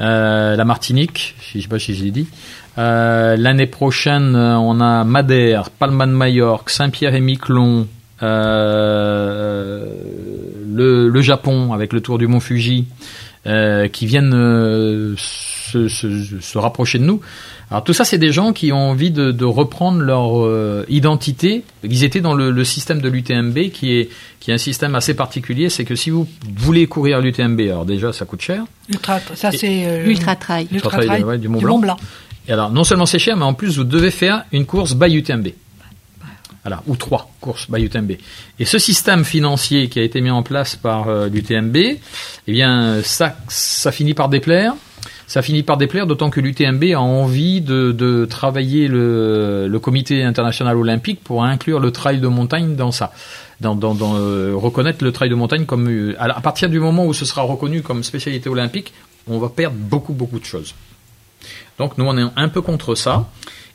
euh, 0.00 0.56
la 0.56 0.64
Martinique. 0.64 1.36
Je 1.40 1.58
ne 1.58 1.62
sais 1.62 1.68
pas 1.68 1.78
si 1.78 1.94
je 1.94 2.02
l'ai 2.02 2.10
dit. 2.10 2.26
Euh, 2.76 3.36
l'année 3.36 3.68
prochaine, 3.68 4.34
on 4.34 4.80
a 4.80 5.04
Madère, 5.04 5.70
Palma 5.70 6.06
de 6.06 6.12
Majorque, 6.12 6.70
Saint-Pierre 6.70 7.14
et 7.14 7.20
Miquelon, 7.20 7.86
le, 8.20 9.86
Japon 11.20 11.72
avec 11.72 11.92
le 11.92 12.00
Tour 12.00 12.18
du 12.18 12.26
Mont 12.26 12.40
Fuji, 12.40 12.86
qui 13.44 14.06
viennent 14.06 14.32
se, 15.16 16.58
rapprocher 16.58 16.98
de 16.98 17.04
nous. 17.04 17.20
Alors 17.72 17.84
tout 17.84 17.94
ça, 17.94 18.04
c'est 18.04 18.18
des 18.18 18.32
gens 18.32 18.52
qui 18.52 18.70
ont 18.70 18.90
envie 18.90 19.10
de, 19.10 19.44
reprendre 19.46 20.02
leur 20.02 20.44
euh, 20.44 20.84
identité. 20.90 21.64
Ils 21.82 22.04
étaient 22.04 22.20
dans 22.20 22.34
le, 22.34 22.64
système 22.64 23.00
de 23.00 23.08
l'UTMB, 23.08 23.70
qui 23.72 23.94
est, 23.94 24.10
qui 24.40 24.50
est 24.50 24.54
un 24.54 24.58
système 24.58 24.94
assez 24.94 25.14
particulier. 25.14 25.70
C'est 25.70 25.86
que 25.86 25.96
si 25.96 26.10
vous 26.10 26.28
voulez 26.54 26.86
courir 26.86 27.22
l'UTMB, 27.22 27.60
alors 27.60 27.86
déjà, 27.86 28.12
ça 28.12 28.26
coûte 28.26 28.42
cher. 28.42 28.64
ça 29.34 29.50
c'est 29.52 29.86
euh, 29.86 30.04
l'ultra 30.04 30.36
trail, 30.36 30.68
l'ultra 30.70 30.98
trail, 31.02 31.38
du 31.38 31.48
Mont, 31.48 31.78
Blanc. 31.78 31.96
Et 32.46 32.52
alors, 32.52 32.70
non 32.70 32.84
seulement 32.84 33.06
c'est 33.06 33.18
cher, 33.18 33.38
mais 33.38 33.44
en 33.46 33.54
plus, 33.54 33.78
vous 33.78 33.84
devez 33.84 34.10
faire 34.10 34.44
une 34.52 34.66
course 34.66 34.94
by 34.94 35.14
UTMB. 35.14 35.48
Voilà, 36.64 36.82
ou 36.86 36.96
trois 36.96 37.30
courses 37.40 37.70
by 37.70 37.82
UTMB. 37.82 38.12
Et 38.58 38.64
ce 38.66 38.78
système 38.78 39.24
financier 39.24 39.88
qui 39.88 39.98
a 39.98 40.02
été 40.02 40.20
mis 40.20 40.30
en 40.30 40.42
place 40.42 40.76
par 40.76 41.08
euh, 41.08 41.30
l'UTMB, 41.30 41.76
eh 41.76 41.98
bien, 42.52 43.00
ça, 43.02 43.34
ça 43.48 43.92
finit 43.92 44.12
par 44.12 44.28
déplaire 44.28 44.74
ça 45.26 45.42
finit 45.42 45.62
par 45.62 45.76
déplaire, 45.76 46.06
d'autant 46.06 46.30
que 46.30 46.40
l'UTMB 46.40 46.84
a 46.94 47.00
envie 47.00 47.60
de, 47.60 48.26
travailler 48.28 48.88
le, 48.88 49.78
comité 49.82 50.22
international 50.22 50.76
olympique 50.76 51.20
pour 51.22 51.44
inclure 51.44 51.80
le 51.80 51.90
trail 51.90 52.20
de 52.20 52.28
montagne 52.28 52.76
dans 52.76 52.92
ça. 52.92 53.12
Dans, 53.60 53.78
euh, 53.94 54.52
reconnaître 54.56 55.04
le 55.04 55.12
trail 55.12 55.30
de 55.30 55.36
montagne 55.36 55.66
comme 55.66 55.88
euh, 55.88 56.16
à, 56.18 56.40
partir 56.40 56.68
du 56.68 56.80
moment 56.80 57.06
où 57.06 57.14
ce 57.14 57.24
sera 57.24 57.42
reconnu 57.42 57.82
comme 57.82 58.02
spécialité 58.02 58.48
olympique, 58.48 58.92
on 59.28 59.38
va 59.38 59.48
perdre 59.48 59.76
beaucoup 59.76 60.14
beaucoup 60.14 60.40
de 60.40 60.44
choses. 60.44 60.74
Donc 61.78 61.96
nous 61.96 62.04
on 62.04 62.18
est 62.18 62.28
un 62.34 62.48
peu 62.48 62.60
contre 62.60 62.96
ça. 62.96 63.28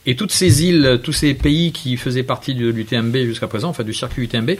Et 0.05 0.15
toutes 0.15 0.31
ces 0.31 0.63
îles, 0.63 0.99
tous 1.03 1.13
ces 1.13 1.33
pays 1.33 1.71
qui 1.71 1.95
faisaient 1.95 2.23
partie 2.23 2.53
de 2.53 2.67
l'UTMB 2.67 3.15
jusqu'à 3.25 3.47
présent, 3.47 3.69
enfin 3.69 3.83
du 3.83 3.93
circuit 3.93 4.23
UTMB, 4.23 4.51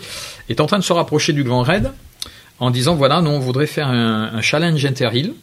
est 0.50 0.62
en 0.62 0.66
train 0.66 0.80
de 0.80 0.84
se 0.84 0.94
rapprocher 0.94 1.34
du 1.34 1.44
Grand 1.44 1.62
Raid 1.62 1.92
en 2.60 2.72
disant 2.72 2.96
voilà, 2.96 3.22
nous 3.22 3.30
on 3.30 3.40
voudrait 3.40 3.68
faire 3.68 3.88
un, 3.88 4.32
un 4.34 4.42
challenge 4.42 4.86
inter-îles 4.86 5.34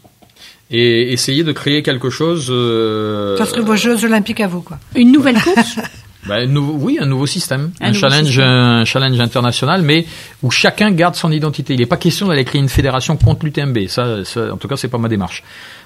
et 0.74 1.12
essayer 1.12 1.44
de 1.44 1.52
créer 1.52 1.82
quelque 1.82 2.10
chose. 2.10 2.48
Euh, 2.50 3.36
ça 3.36 3.46
serait 3.46 3.60
vos 3.60 3.76
Jeux 3.76 4.04
Olympiques 4.04 4.40
à 4.40 4.48
vous, 4.48 4.60
quoi. 4.60 4.78
Une 4.96 5.12
nouvelle 5.12 5.40
course 5.40 5.78
ben, 6.26 6.56
Oui, 6.56 6.98
un 7.00 7.06
nouveau 7.06 7.26
système, 7.26 7.70
un, 7.80 7.92
challenge, 7.92 8.38
un 8.40 8.84
challenge 8.84 9.20
international, 9.20 9.82
mais 9.82 10.04
où 10.42 10.50
chacun 10.50 10.90
garde 10.90 11.14
son 11.14 11.30
identité. 11.30 11.74
Il 11.74 11.80
n'est 11.80 11.86
pas 11.86 11.96
question 11.96 12.26
d'aller 12.26 12.44
créer 12.44 12.60
une 12.60 12.68
fédération 12.68 13.16
contre 13.16 13.46
l'UTMB. 13.46 13.86
Ça, 13.86 14.16
en 14.52 14.56
tout 14.56 14.66
cas, 14.66 14.76
c'est 14.76 14.88
pas 14.88 14.98
ma 14.98 15.08
démarche. 15.08 15.44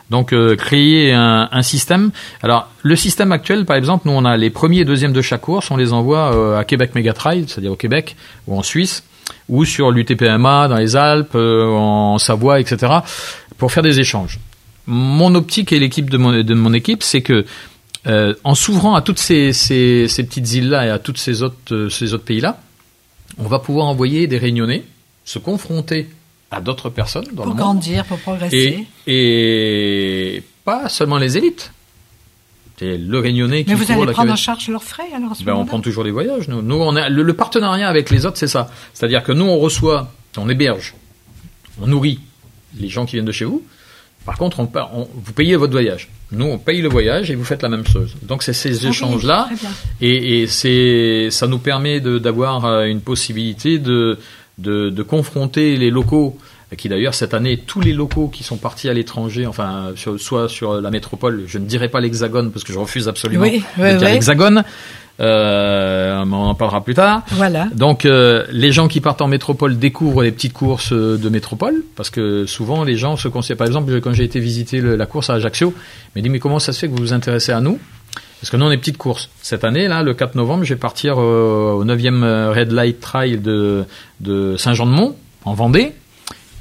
Donc 0.08 0.32
euh, 0.32 0.56
créer 0.56 1.12
un, 1.12 1.50
un, 1.52 1.62
système. 1.62 2.10
Alors 2.42 2.68
le 2.82 2.96
système 2.96 3.30
actuel, 3.30 3.66
par 3.66 3.76
exemple, 3.76 4.08
nous 4.08 4.14
on 4.14 4.24
a 4.24 4.38
les 4.38 4.48
premiers 4.48 4.78
et 4.78 4.84
deuxièmes 4.86 5.12
de 5.12 5.20
chaque 5.20 5.42
course, 5.42 5.70
on 5.70 5.76
les 5.76 5.92
envoie 5.92 6.34
euh, 6.34 6.58
à 6.58 6.64
Québec 6.64 6.94
Megatrail, 6.94 7.44
c'est-à-dire 7.46 7.72
au 7.72 7.76
Québec 7.76 8.16
ou 8.46 8.56
en 8.56 8.62
Suisse, 8.62 9.04
ou 9.50 9.66
sur 9.66 9.90
l'UTPMA 9.90 10.68
dans 10.68 10.78
les 10.78 10.96
Alpes, 10.96 11.34
euh, 11.34 11.66
en 11.66 12.16
Savoie, 12.16 12.58
etc., 12.58 12.90
pour 13.58 13.70
faire 13.70 13.82
des 13.82 14.00
échanges 14.00 14.38
mon 14.88 15.34
optique 15.34 15.70
et 15.72 15.78
l'équipe 15.78 16.08
de 16.08 16.16
mon, 16.16 16.72
équipe, 16.72 17.02
c'est 17.02 17.20
que 17.20 17.44
euh, 18.06 18.34
en 18.42 18.54
s'ouvrant 18.54 18.94
à 18.94 19.02
toutes 19.02 19.18
ces, 19.18 19.50
petites 19.50 20.52
îles-là 20.54 20.86
et 20.86 20.90
à 20.90 20.98
tous 20.98 21.16
ces 21.16 21.42
autres, 21.42 21.56
euh, 21.72 21.90
ces 21.90 22.14
autres 22.14 22.24
pays-là, 22.24 22.58
on 23.36 23.44
va 23.44 23.58
pouvoir 23.58 23.86
envoyer 23.86 24.26
des 24.26 24.38
réunionnais 24.38 24.84
se 25.24 25.38
confronter 25.38 26.08
à 26.50 26.62
d'autres 26.62 26.88
personnes 26.88 27.26
dans 27.32 27.42
pour 27.42 27.44
le 27.44 27.50
monde. 27.50 27.58
grandir, 27.58 28.06
pour 28.06 28.18
progresser. 28.18 28.86
Et, 29.06 30.36
et, 30.36 30.42
pas 30.64 30.88
seulement 30.88 31.18
les 31.18 31.36
élites. 31.36 31.70
C'est 32.78 32.96
le 32.96 33.18
Réunionnais 33.18 33.64
qui 33.64 33.70
Mais 33.70 33.76
vous 33.76 33.90
allez 33.90 34.12
prendre 34.12 34.32
en 34.32 34.36
charge 34.36 34.68
leurs 34.68 34.84
frais 34.84 35.08
alors 35.14 35.32
Ben, 35.44 35.54
on 35.54 35.66
prend 35.66 35.80
toujours 35.80 36.04
les 36.04 36.12
voyages. 36.12 36.48
Nous, 36.48 36.62
nous 36.62 36.76
on 36.76 36.94
a 36.94 37.08
le, 37.08 37.22
le 37.24 37.34
partenariat 37.34 37.88
avec 37.88 38.08
les 38.08 38.24
autres, 38.24 38.38
c'est 38.38 38.46
ça. 38.46 38.70
C'est-à-dire 38.94 39.24
que 39.24 39.32
nous, 39.32 39.44
on 39.44 39.58
reçoit, 39.58 40.12
on 40.36 40.48
héberge, 40.48 40.94
on 41.82 41.88
nourrit 41.88 42.20
les 42.78 42.88
gens 42.88 43.04
qui 43.04 43.16
viennent 43.16 43.26
de 43.26 43.32
chez 43.32 43.44
vous. 43.44 43.62
Par 44.26 44.36
contre, 44.36 44.60
on, 44.60 44.66
pa- 44.66 44.90
on- 44.94 45.08
vous 45.14 45.32
payez 45.32 45.56
votre 45.56 45.72
voyage. 45.72 46.08
Nous, 46.32 46.44
on 46.44 46.58
paye 46.58 46.82
le 46.82 46.88
voyage 46.88 47.30
et 47.30 47.34
vous 47.34 47.44
faites 47.44 47.62
la 47.62 47.70
même 47.70 47.86
chose. 47.86 48.14
Donc, 48.22 48.42
c'est 48.42 48.52
ces 48.52 48.84
Ah, 48.84 48.90
échanges-là. 48.90 49.48
Et, 50.02 50.42
et 50.42 50.46
c'est, 50.46 51.28
ça 51.30 51.46
nous 51.46 51.58
permet 51.58 52.00
d'avoir 52.00 52.66
euh, 52.66 52.84
une 52.84 53.00
possibilité 53.00 53.78
de, 53.78 54.18
de, 54.58 54.90
de 54.90 55.02
confronter 55.02 55.76
les 55.78 55.88
locaux, 55.90 56.36
qui 56.76 56.90
d'ailleurs 56.90 57.14
cette 57.14 57.32
année, 57.32 57.56
tous 57.56 57.80
les 57.80 57.94
locaux 57.94 58.28
qui 58.28 58.44
sont 58.44 58.58
partis 58.58 58.90
à 58.90 58.92
l'étranger, 58.92 59.46
enfin, 59.46 59.92
sur- 59.96 60.20
soit 60.20 60.50
sur 60.50 60.78
la 60.82 60.90
métropole, 60.90 61.44
je 61.46 61.56
ne 61.56 61.64
dirai 61.64 61.88
pas 61.88 62.00
l'hexagone 62.00 62.50
parce 62.52 62.62
que 62.64 62.74
je 62.74 62.78
refuse 62.78 63.08
absolument 63.08 63.44
Oui, 63.44 63.64
de 63.78 63.82
oui, 63.82 63.96
dire 63.96 64.08
l'hexagone. 64.10 64.64
Euh, 65.20 66.22
on 66.24 66.32
en 66.32 66.54
parlera 66.54 66.82
plus 66.84 66.94
tard. 66.94 67.22
Voilà. 67.32 67.66
Donc 67.74 68.04
euh, 68.04 68.44
les 68.52 68.70
gens 68.72 68.86
qui 68.88 69.00
partent 69.00 69.20
en 69.22 69.26
métropole 69.28 69.78
découvrent 69.78 70.22
les 70.22 70.30
petites 70.32 70.52
courses 70.52 70.92
euh, 70.92 71.16
de 71.18 71.28
métropole 71.28 71.82
parce 71.96 72.10
que 72.10 72.46
souvent 72.46 72.84
les 72.84 72.96
gens 72.96 73.16
se 73.16 73.26
conseillent. 73.28 73.56
Par 73.56 73.66
exemple, 73.66 74.00
quand 74.00 74.12
j'ai 74.12 74.24
été 74.24 74.38
visiter 74.40 74.80
le- 74.80 74.96
la 74.96 75.06
course 75.06 75.30
à 75.30 75.34
Ajaccio, 75.34 75.74
ils 76.14 76.18
m'ont 76.18 76.22
dit 76.22 76.28
mais 76.30 76.38
comment 76.38 76.58
ça 76.60 76.72
se 76.72 76.78
fait 76.80 76.86
que 76.88 76.92
vous 76.92 77.02
vous 77.02 77.12
intéressez 77.12 77.52
à 77.52 77.60
nous? 77.60 77.78
Parce 78.40 78.50
que 78.50 78.56
nous 78.56 78.66
on 78.66 78.70
est 78.70 78.76
petites 78.78 78.98
courses. 78.98 79.28
Cette 79.42 79.64
année 79.64 79.88
là, 79.88 80.02
le 80.04 80.14
4 80.14 80.36
novembre, 80.36 80.62
je 80.62 80.74
vais 80.74 80.78
partir 80.80 81.16
euh, 81.18 81.72
au 81.72 81.84
9e 81.84 82.52
Red 82.52 82.70
Light 82.70 83.00
Trail 83.00 83.38
de, 83.38 83.84
de 84.20 84.56
Saint-Jean-de-Mont 84.56 85.16
en 85.44 85.54
Vendée. 85.54 85.92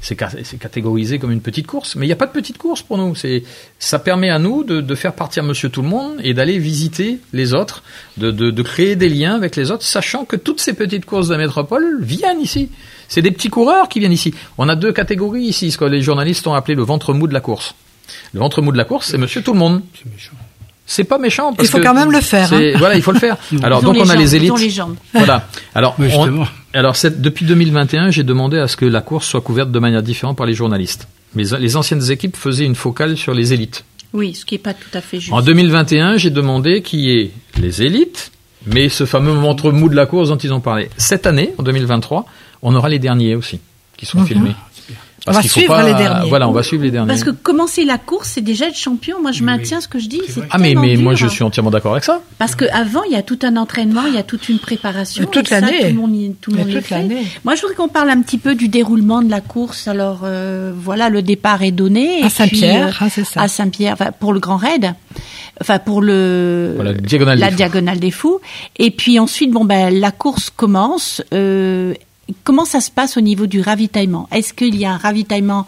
C'est 0.00 0.16
ca- 0.18 0.30
c'est 0.44 0.58
catégorisé 0.58 1.18
comme 1.18 1.32
une 1.32 1.40
petite 1.40 1.66
course, 1.66 1.96
mais 1.96 2.06
il 2.06 2.08
n'y 2.08 2.12
a 2.12 2.16
pas 2.16 2.26
de 2.26 2.32
petite 2.32 2.56
course 2.56 2.82
pour 2.82 2.98
nous. 2.98 3.14
C'est, 3.16 3.42
ça 3.80 3.98
permet 3.98 4.30
à 4.30 4.38
nous 4.38 4.62
de, 4.62 4.80
de 4.80 4.94
faire 4.94 5.12
partir 5.12 5.42
Monsieur 5.42 5.70
Tout 5.70 5.82
le 5.82 5.88
Monde 5.88 6.14
et 6.22 6.34
d'aller 6.34 6.58
visiter 6.58 7.18
les 7.32 7.52
autres, 7.52 7.82
de, 8.16 8.30
de, 8.30 8.50
de 8.50 8.62
créer 8.62 8.94
des 8.94 9.08
liens 9.08 9.34
avec 9.34 9.56
les 9.56 9.70
autres, 9.72 9.84
sachant 9.84 10.24
que 10.24 10.36
toutes 10.36 10.60
ces 10.60 10.72
petites 10.74 11.04
courses 11.04 11.28
de 11.28 11.32
la 11.32 11.38
métropole 11.38 11.98
viennent 12.00 12.40
ici. 12.40 12.70
C'est 13.08 13.22
des 13.22 13.32
petits 13.32 13.48
coureurs 13.50 13.88
qui 13.88 13.98
viennent 13.98 14.12
ici. 14.12 14.32
On 14.56 14.68
a 14.68 14.76
deux 14.76 14.92
catégories 14.92 15.44
ici, 15.44 15.70
ce 15.72 15.78
que 15.78 15.84
les 15.84 16.00
journalistes 16.02 16.46
ont 16.46 16.54
appelé 16.54 16.74
le 16.76 16.82
ventre 16.84 17.12
mou 17.12 17.26
de 17.26 17.34
la 17.34 17.40
course. 17.40 17.74
Le 18.32 18.38
ventre 18.40 18.62
mou 18.62 18.70
de 18.72 18.78
la 18.78 18.84
course, 18.84 19.08
c'est 19.10 19.18
Monsieur 19.18 19.42
Tout 19.42 19.52
le 19.52 19.58
Monde. 19.58 19.82
C'est 19.94 20.10
méchant. 20.10 20.32
C'est 20.86 21.04
pas 21.04 21.18
méchant. 21.18 21.52
Parce 21.52 21.68
Il 21.68 21.70
faut 21.70 21.78
que 21.78 21.82
quand 21.82 21.92
même 21.92 22.10
le 22.12 22.20
faire, 22.22 22.48
c'est- 22.48 22.72
Voilà, 22.76 22.94
il 22.96 23.02
faut 23.02 23.12
le 23.12 23.18
faire. 23.18 23.36
Alors 23.62 23.82
donc 23.82 23.96
on 23.98 24.02
a 24.02 24.06
jambes, 24.06 24.16
les 24.16 24.32
ils 24.32 24.36
élites. 24.36 24.50
ont 24.52 24.56
les 24.56 24.70
jambes. 24.70 24.96
Voilà. 25.12 25.46
Alors 25.74 25.94
Oui, 25.98 26.06
on- 26.06 26.24
justement. 26.24 26.46
Alors 26.74 26.96
cette- 26.96 27.20
depuis 27.20 27.44
2021, 27.46 28.10
j'ai 28.10 28.22
demandé 28.24 28.58
à 28.58 28.68
ce 28.68 28.76
que 28.76 28.84
la 28.84 29.00
course 29.00 29.26
soit 29.26 29.40
couverte 29.40 29.70
de 29.70 29.78
manière 29.78 30.02
différente 30.02 30.36
par 30.36 30.46
les 30.46 30.54
journalistes. 30.54 31.08
Mais 31.34 31.44
les 31.58 31.76
anciennes 31.76 32.10
équipes 32.10 32.36
faisaient 32.36 32.64
une 32.64 32.74
focale 32.74 33.16
sur 33.16 33.34
les 33.34 33.52
élites. 33.52 33.84
Oui, 34.14 34.34
ce 34.34 34.44
qui 34.46 34.54
est 34.54 34.58
pas 34.58 34.72
tout 34.74 34.88
à 34.94 35.00
fait 35.02 35.20
juste. 35.20 35.32
En 35.32 35.42
2021, 35.42 36.16
j'ai 36.16 36.30
demandé 36.30 36.80
qu'il 36.82 37.00
y 37.00 37.10
ait 37.18 37.30
les 37.60 37.82
élites, 37.82 38.32
mais 38.66 38.88
ce 38.88 39.04
fameux 39.04 39.32
ventre 39.32 39.70
mou 39.70 39.88
de 39.90 39.94
la 39.96 40.06
course 40.06 40.28
dont 40.30 40.36
ils 40.38 40.52
ont 40.52 40.60
parlé. 40.60 40.88
Cette 40.96 41.26
année, 41.26 41.52
en 41.58 41.62
2023, 41.62 42.24
on 42.62 42.74
aura 42.74 42.88
les 42.88 42.98
derniers 42.98 43.34
aussi 43.34 43.60
qui 43.98 44.06
sont 44.06 44.24
filmés. 44.24 44.54
On 45.28 45.32
va 45.32 45.42
suivre 45.42 45.82
les 45.82 45.94
derniers. 45.94 46.28
Voilà, 46.28 46.48
on 46.48 46.52
va 46.52 46.62
suivre 46.62 46.82
les 46.84 46.90
derniers. 46.90 47.08
Parce 47.08 47.24
que 47.24 47.30
commencer 47.30 47.84
la 47.84 47.98
course, 47.98 48.30
c'est 48.34 48.40
déjà 48.40 48.68
être 48.68 48.76
champion. 48.76 49.20
Moi, 49.20 49.32
je 49.32 49.40
Oui, 49.40 49.46
maintiens 49.46 49.78
oui. 49.78 49.82
ce 49.82 49.88
que 49.88 49.98
je 49.98 50.08
dis. 50.08 50.20
Ah 50.50 50.58
mais 50.58 50.74
mais 50.74 50.96
moi 50.96 51.14
je 51.14 51.26
suis 51.26 51.42
entièrement 51.42 51.70
d'accord 51.70 51.92
avec 51.92 52.04
ça. 52.04 52.20
Parce 52.38 52.54
qu'avant, 52.54 53.02
il 53.04 53.12
y 53.12 53.16
a 53.16 53.22
tout 53.22 53.38
un 53.42 53.56
entraînement, 53.56 54.02
il 54.06 54.14
y 54.14 54.18
a 54.18 54.22
toute 54.22 54.48
une 54.48 54.58
préparation. 54.58 55.22
Mais 55.22 55.30
toute 55.30 55.50
l'année. 55.50 55.80
Tout 56.40 56.50
le 56.50 56.58
monde, 56.58 56.68
y- 56.70 56.80
fait. 56.80 56.94
l'année. 56.94 57.24
Moi, 57.44 57.54
je 57.54 57.60
voudrais 57.62 57.74
qu'on 57.76 57.88
parle 57.88 58.10
un 58.10 58.20
petit 58.22 58.38
peu 58.38 58.54
du 58.54 58.68
déroulement 58.68 59.22
de 59.22 59.30
la 59.30 59.40
course. 59.40 59.88
Alors, 59.88 60.20
euh, 60.24 60.72
voilà, 60.74 61.08
le 61.08 61.22
départ 61.22 61.62
est 61.62 61.70
donné. 61.70 62.22
À 62.22 62.28
Saint-Pierre, 62.30 62.98
euh, 63.02 63.06
c'est 63.10 63.24
ça. 63.24 63.40
À 63.42 63.48
Saint-Pierre, 63.48 63.94
enfin, 63.94 64.10
pour 64.18 64.32
le 64.32 64.40
Grand 64.40 64.56
Raid. 64.56 64.94
Enfin, 65.60 65.78
pour 65.80 66.00
le 66.02 66.72
Voilà, 66.76 66.92
la 66.92 66.98
diagonale 67.00 67.38
la 67.38 67.46
des 67.46 67.50
fous. 67.52 67.56
diagonale 67.56 67.98
des 67.98 68.10
fous. 68.12 68.40
Et 68.78 68.90
puis 68.92 69.18
ensuite, 69.18 69.50
bon 69.50 69.64
ben, 69.64 69.92
la 69.98 70.10
course 70.12 70.50
commence. 70.54 71.22
Euh, 71.34 71.94
comment 72.44 72.64
ça 72.64 72.80
se 72.80 72.90
passe 72.90 73.16
au 73.16 73.20
niveau 73.20 73.46
du 73.46 73.60
ravitaillement? 73.60 74.28
Est-ce 74.32 74.52
qu'il 74.52 74.76
y 74.76 74.84
a 74.84 74.92
un 74.92 74.96
ravitaillement 74.96 75.66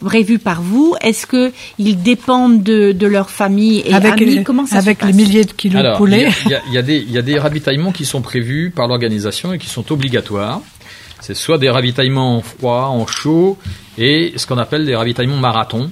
prévu 0.00 0.38
par 0.38 0.62
vous? 0.62 0.94
Est-ce 1.00 1.26
que 1.26 1.52
ils 1.78 2.00
dépendent 2.02 2.62
de, 2.62 2.92
de 2.92 3.06
leur 3.06 3.30
famille 3.30 3.82
et 3.84 3.92
avec 3.94 4.12
amis? 4.12 4.36
les, 4.36 4.42
Comment 4.44 4.66
ça 4.66 4.78
avec 4.78 5.00
se 5.02 5.06
les 5.06 5.12
milliers 5.12 5.44
de 5.44 5.52
kilos 5.52 5.82
de 5.82 5.86
Alors, 5.88 5.92
il 5.92 5.94
y, 5.94 5.98
poulet. 5.98 6.26
a- 6.26 6.30
il 6.46 6.50
y 6.50 6.54
a- 6.54 6.62
y 6.74 6.78
a 6.78 6.82
des- 6.82 6.98
il 7.08 7.10
y 7.12 7.18
a 7.18 7.22
des 7.22 7.38
ravitaillements 7.38 7.92
qui 7.92 8.04
sont 8.04 8.22
prévus 8.22 8.70
par 8.74 8.88
l'organisation 8.88 9.52
et 9.52 9.58
qui 9.58 9.68
sont 9.68 9.90
obligatoires. 9.92 10.60
C'est 11.20 11.34
soit 11.34 11.58
des 11.58 11.70
ravitaillements 11.70 12.36
en 12.36 12.42
froid, 12.42 12.88
en 12.92 13.06
chaud, 13.06 13.56
et 13.98 14.32
ce 14.36 14.46
qu'on 14.46 14.58
appelle 14.58 14.84
des 14.86 14.94
ravitaillements 14.94 15.38
marathon, 15.38 15.90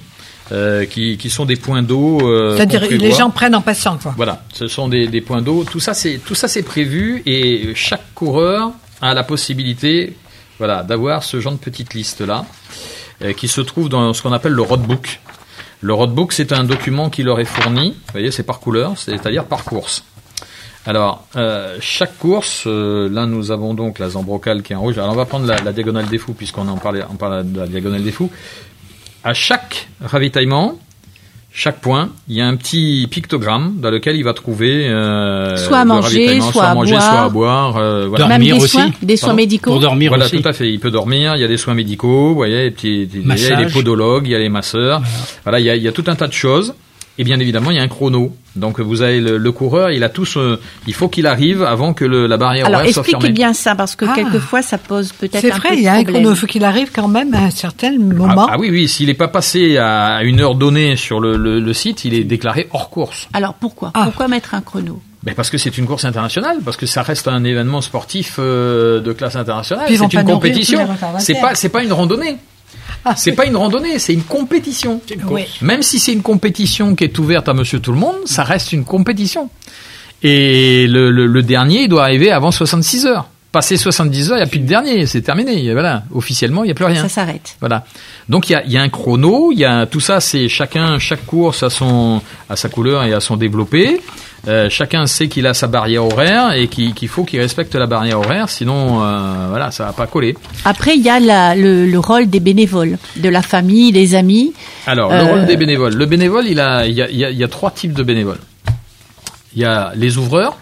euh, 0.51 0.85
qui, 0.85 1.17
qui 1.17 1.29
sont 1.31 1.45
des 1.45 1.55
points 1.55 1.81
d'eau. 1.81 2.19
euh, 2.21 2.55
C'est-à-dire 2.55 2.83
les 2.89 3.11
gens 3.11 3.31
prennent 3.31 3.55
en 3.55 3.61
passant 3.61 3.97
quoi. 3.97 4.13
Voilà, 4.15 4.43
ce 4.53 4.67
sont 4.67 4.87
des, 4.87 5.07
des 5.07 5.21
points 5.21 5.41
d'eau. 5.41 5.63
Tout 5.69 5.79
ça, 5.79 5.95
c'est 5.95 6.19
tout 6.23 6.35
ça, 6.35 6.47
c'est 6.47 6.61
prévu, 6.61 7.23
et 7.25 7.73
chaque 7.73 8.13
coureur 8.13 8.71
a 9.01 9.13
la 9.13 9.23
possibilité, 9.23 10.15
voilà, 10.57 10.83
d'avoir 10.83 11.23
ce 11.23 11.39
genre 11.39 11.53
de 11.53 11.57
petite 11.57 11.93
liste 11.93 12.21
là, 12.21 12.45
euh, 13.21 13.33
qui 13.33 13.47
se 13.47 13.61
trouve 13.61 13.89
dans 13.89 14.13
ce 14.13 14.21
qu'on 14.21 14.33
appelle 14.33 14.53
le 14.53 14.61
roadbook. 14.61 15.19
Le 15.81 15.93
roadbook, 15.93 16.33
c'est 16.33 16.53
un 16.53 16.63
document 16.63 17.09
qui 17.09 17.23
leur 17.23 17.39
est 17.39 17.45
fourni. 17.45 17.91
Vous 17.91 18.11
voyez, 18.11 18.31
c'est 18.31 18.43
par 18.43 18.59
couleur, 18.59 18.97
c'est-à-dire 18.97 19.45
par 19.45 19.63
course. 19.63 20.03
Alors, 20.87 21.25
euh, 21.35 21.77
chaque 21.79 22.17
course, 22.19 22.63
euh, 22.67 23.09
là 23.09 23.25
nous 23.25 23.49
avons 23.49 23.73
donc 23.73 23.97
la 23.97 24.09
Zambrocal 24.09 24.61
qui 24.61 24.73
est 24.73 24.75
en 24.75 24.81
rouge. 24.81 24.97
Alors 24.99 25.13
on 25.13 25.15
va 25.15 25.25
prendre 25.25 25.47
la, 25.47 25.57
la 25.57 25.73
diagonale 25.73 26.07
des 26.07 26.19
fous 26.19 26.33
puisqu'on 26.33 26.67
en 26.67 26.77
parlait, 26.77 27.03
on 27.09 27.15
parle 27.15 27.51
de 27.51 27.59
la 27.59 27.67
diagonale 27.67 28.03
des 28.03 28.11
fous. 28.11 28.29
À 29.23 29.33
chaque 29.33 29.89
ravitaillement, 29.99 30.77
chaque 31.57 31.79
point, 31.79 32.09
il 32.27 32.35
y 32.35 32.41
a 32.41 32.47
un 32.47 32.57
petit 32.57 33.07
pictogramme 33.09 33.75
dans 33.79 33.89
lequel 33.89 34.17
il 34.17 34.23
va 34.23 34.33
trouver 34.33 34.89
euh, 34.89 35.55
Soit 35.55 35.77
à 35.79 35.85
manger, 35.85 36.41
soit 36.41 36.51
soit 36.51 36.63
à 36.65 36.73
manger, 36.75 36.91
boire. 36.91 37.01
soit 37.11 37.21
à 37.21 37.29
boire. 37.29 37.77
euh, 37.77 38.07
voilà. 38.09 38.27
Même 38.27 38.39
Dormir 38.39 38.57
des 38.57 38.63
aussi 38.63 38.71
soins, 38.73 38.91
des 39.01 39.15
soins 39.15 39.27
Pardon 39.29 39.37
médicaux. 39.37 39.71
Pour 39.71 39.79
dormir 39.79 40.09
Voilà, 40.11 40.25
aussi. 40.25 40.41
tout 40.41 40.47
à 40.49 40.51
fait. 40.51 40.69
Il 40.69 40.81
peut 40.81 40.91
dormir. 40.91 41.35
Il 41.37 41.41
y 41.41 41.45
a 41.45 41.47
des 41.47 41.55
soins 41.55 41.73
médicaux. 41.73 42.29
Vous 42.29 42.35
voyez, 42.35 42.63
les 42.63 42.71
petits, 42.71 43.03
il 43.03 43.25
y 43.25 43.45
a 43.53 43.59
les 43.61 43.67
podologues, 43.71 44.27
il 44.27 44.31
y 44.31 44.35
a 44.35 44.39
les 44.39 44.49
masseurs. 44.49 45.01
Voilà, 45.43 45.61
il 45.61 45.65
y 45.65 45.69
a, 45.69 45.77
il 45.77 45.81
y 45.81 45.87
a 45.87 45.93
tout 45.93 46.03
un 46.07 46.15
tas 46.15 46.27
de 46.27 46.33
choses. 46.33 46.73
Et 47.17 47.23
bien 47.23 47.39
évidemment, 47.39 47.71
il 47.71 47.77
y 47.77 47.79
a 47.79 47.83
un 47.83 47.87
chrono. 47.87 48.35
Donc 48.57 48.79
vous 48.79 49.01
avez 49.01 49.21
le, 49.21 49.37
le 49.37 49.51
coureur, 49.51 49.91
il 49.91 50.03
a 50.03 50.09
tout 50.09 50.25
ce, 50.25 50.59
il 50.87 50.93
faut 50.93 51.07
qu'il 51.09 51.27
arrive 51.27 51.63
avant 51.63 51.93
que 51.93 52.03
le, 52.05 52.27
la 52.27 52.35
barrière 52.37 52.65
Alors 52.67 52.81
horaire 52.81 52.93
soit 52.93 53.01
expliquez 53.03 53.21
fermée. 53.21 53.33
bien 53.33 53.53
ça 53.53 53.73
parce 53.75 53.95
que 53.95 54.05
Ah. 54.07 54.13
quelquefois 54.15 54.61
ça 54.61 54.77
pose 54.77 55.11
peut-être 55.13 55.39
C'est 55.41 55.49
peu 55.51 55.57
vrai, 55.57 55.69
il 55.77 55.81
y 55.83 55.87
a 55.87 55.93
un 55.93 56.03
problème. 56.03 56.21
chrono. 56.23 56.35
Il 56.35 56.37
faut 56.39 56.47
qu'il 56.47 56.63
arrive 56.65 56.91
quand 56.93 57.07
même 57.07 57.33
à 57.33 57.39
un 57.43 57.49
certain 57.51 57.93
Ah, 57.95 57.99
moment. 58.15 58.47
ah 58.49 58.57
oui, 58.59 58.69
oui, 58.69 58.87
s'il 58.87 59.07
n'est 59.07 59.13
pas 59.13 59.27
passé 59.29 59.77
à 59.77 60.23
une 60.23 60.39
heure 60.41 60.55
donnée 60.55 60.95
sur 60.97 61.19
le, 61.21 61.37
le- 61.37 61.59
le 61.59 61.73
site, 61.73 62.03
il 62.05 62.13
est 62.13 62.23
déclaré 62.25 62.67
hors 62.71 62.89
course. 62.89 63.27
Alors 63.33 63.53
pourquoi? 63.53 63.91
Ah. 63.93 64.03
Pourquoi 64.05 64.27
mettre 64.27 64.53
un 64.53 64.61
chrono? 64.61 65.01
Mais 65.25 65.33
parce 65.33 65.49
que 65.49 65.57
c'est 65.57 65.77
une 65.77 65.87
course 65.87 66.05
internationale, 66.05 66.57
parce 66.63 66.77
que 66.77 66.85
ça 66.85 67.01
reste 67.01 67.27
un 67.27 67.43
événement 67.43 67.81
sportif 67.81 68.35
euh, 68.39 68.99
de 69.01 69.11
classe 69.11 69.35
internationale. 69.35 69.85
C'est 69.89 70.13
une 70.13 70.23
compétition. 70.23 70.85
pas, 71.41 71.55
c'est 71.55 71.69
pas 71.69 71.83
une 71.83 71.91
randonnée. 71.93 72.37
C'est 73.15 73.33
pas 73.33 73.45
une 73.45 73.55
randonnée, 73.55 73.99
c'est 73.99 74.13
une 74.13 74.23
compétition. 74.23 74.99
Oui. 75.29 75.43
Même 75.61 75.83
si 75.83 75.99
c'est 75.99 76.13
une 76.13 76.21
compétition 76.23 76.95
qui 76.95 77.03
est 77.03 77.17
ouverte 77.19 77.47
à 77.49 77.53
Monsieur 77.53 77.79
Tout 77.79 77.91
le 77.91 77.99
Monde, 77.99 78.15
ça 78.25 78.43
reste 78.43 78.73
une 78.73 78.83
compétition. 78.83 79.49
Et 80.23 80.87
le, 80.87 81.11
le- 81.11 81.27
le 81.27 81.43
dernier, 81.43 81.83
il 81.83 81.87
doit 81.89 82.03
arriver 82.03 82.31
avant 82.31 82.51
66 82.51 83.05
heures. 83.05 83.27
Passé 83.55 83.77
70 83.77 84.31
heures, 84.31 84.37
il 84.37 84.41
n'y 84.41 84.47
a 84.47 84.49
plus 84.49 84.59
de 84.59 84.67
dernier, 84.67 85.05
c'est 85.05 85.21
terminé. 85.21 85.71
Voilà, 85.71 86.03
officiellement, 86.13 86.65
il 86.65 86.67
n'y 86.67 86.71
a 86.71 86.75
plus 86.75 86.83
rien. 86.83 87.01
Ça 87.01 87.07
s'arrête. 87.07 87.55
Voilà. 87.61 87.85
Donc 88.27 88.49
il 88.49 88.51
y 88.51 88.55
a, 88.57 88.65
il 88.65 88.71
y 88.73 88.77
a 88.77 88.81
un 88.81 88.89
chrono, 88.89 89.53
il 89.53 89.59
y 89.59 89.63
a 89.63 89.85
tout 89.85 90.01
ça, 90.01 90.19
c'est 90.19 90.49
chacun, 90.49 90.99
chaque 90.99 91.25
course 91.25 91.63
a 91.63 91.69
son, 91.69 92.21
a 92.49 92.57
sa 92.57 92.67
couleur 92.67 93.05
et 93.05 93.13
a 93.13 93.21
son 93.21 93.37
développé. 93.37 94.01
Euh, 94.49 94.69
chacun 94.69 95.05
sait 95.07 95.29
qu'il 95.29 95.47
a 95.47 95.53
sa 95.53 95.67
barrière 95.67 96.03
horaire 96.03 96.51
et 96.51 96.67
qu'il 96.67 97.07
faut 97.07 97.23
qu'il 97.23 97.39
respecte 97.39 97.73
la 97.75 97.87
barrière 97.87 98.19
horaire, 98.19 98.49
sinon 98.49 99.01
euh, 99.01 99.47
voilà, 99.51 99.71
ça 99.71 99.85
va 99.85 99.93
pas 99.93 100.05
coller. 100.05 100.35
Après, 100.65 100.97
il 100.97 101.01
y 101.01 101.09
a 101.09 101.21
la- 101.21 101.55
le, 101.55 101.85
le 101.85 101.99
rôle 101.99 102.27
des 102.29 102.41
bénévoles, 102.41 102.97
de 103.15 103.29
la 103.29 103.41
famille, 103.41 103.93
des 103.93 104.15
amis. 104.15 104.51
Alors, 104.85 105.13
Euh, 105.13 105.17
le 105.23 105.29
rôle 105.29 105.45
des 105.45 105.55
bénévoles. 105.55 105.93
Le 105.95 106.05
bénévole, 106.05 106.45
il, 106.47 106.59
a, 106.59 106.85
il, 106.85 106.93
y 106.93 107.01
a, 107.01 107.09
il, 107.09 107.15
y 107.15 107.23
a, 107.23 107.29
il 107.29 107.37
y 107.37 107.43
a 107.45 107.47
trois 107.47 107.71
types 107.71 107.93
de 107.93 108.03
bénévoles. 108.03 108.39
Il 109.55 109.61
y 109.61 109.65
a 109.65 109.93
les 109.95 110.17
ouvreurs. 110.17 110.57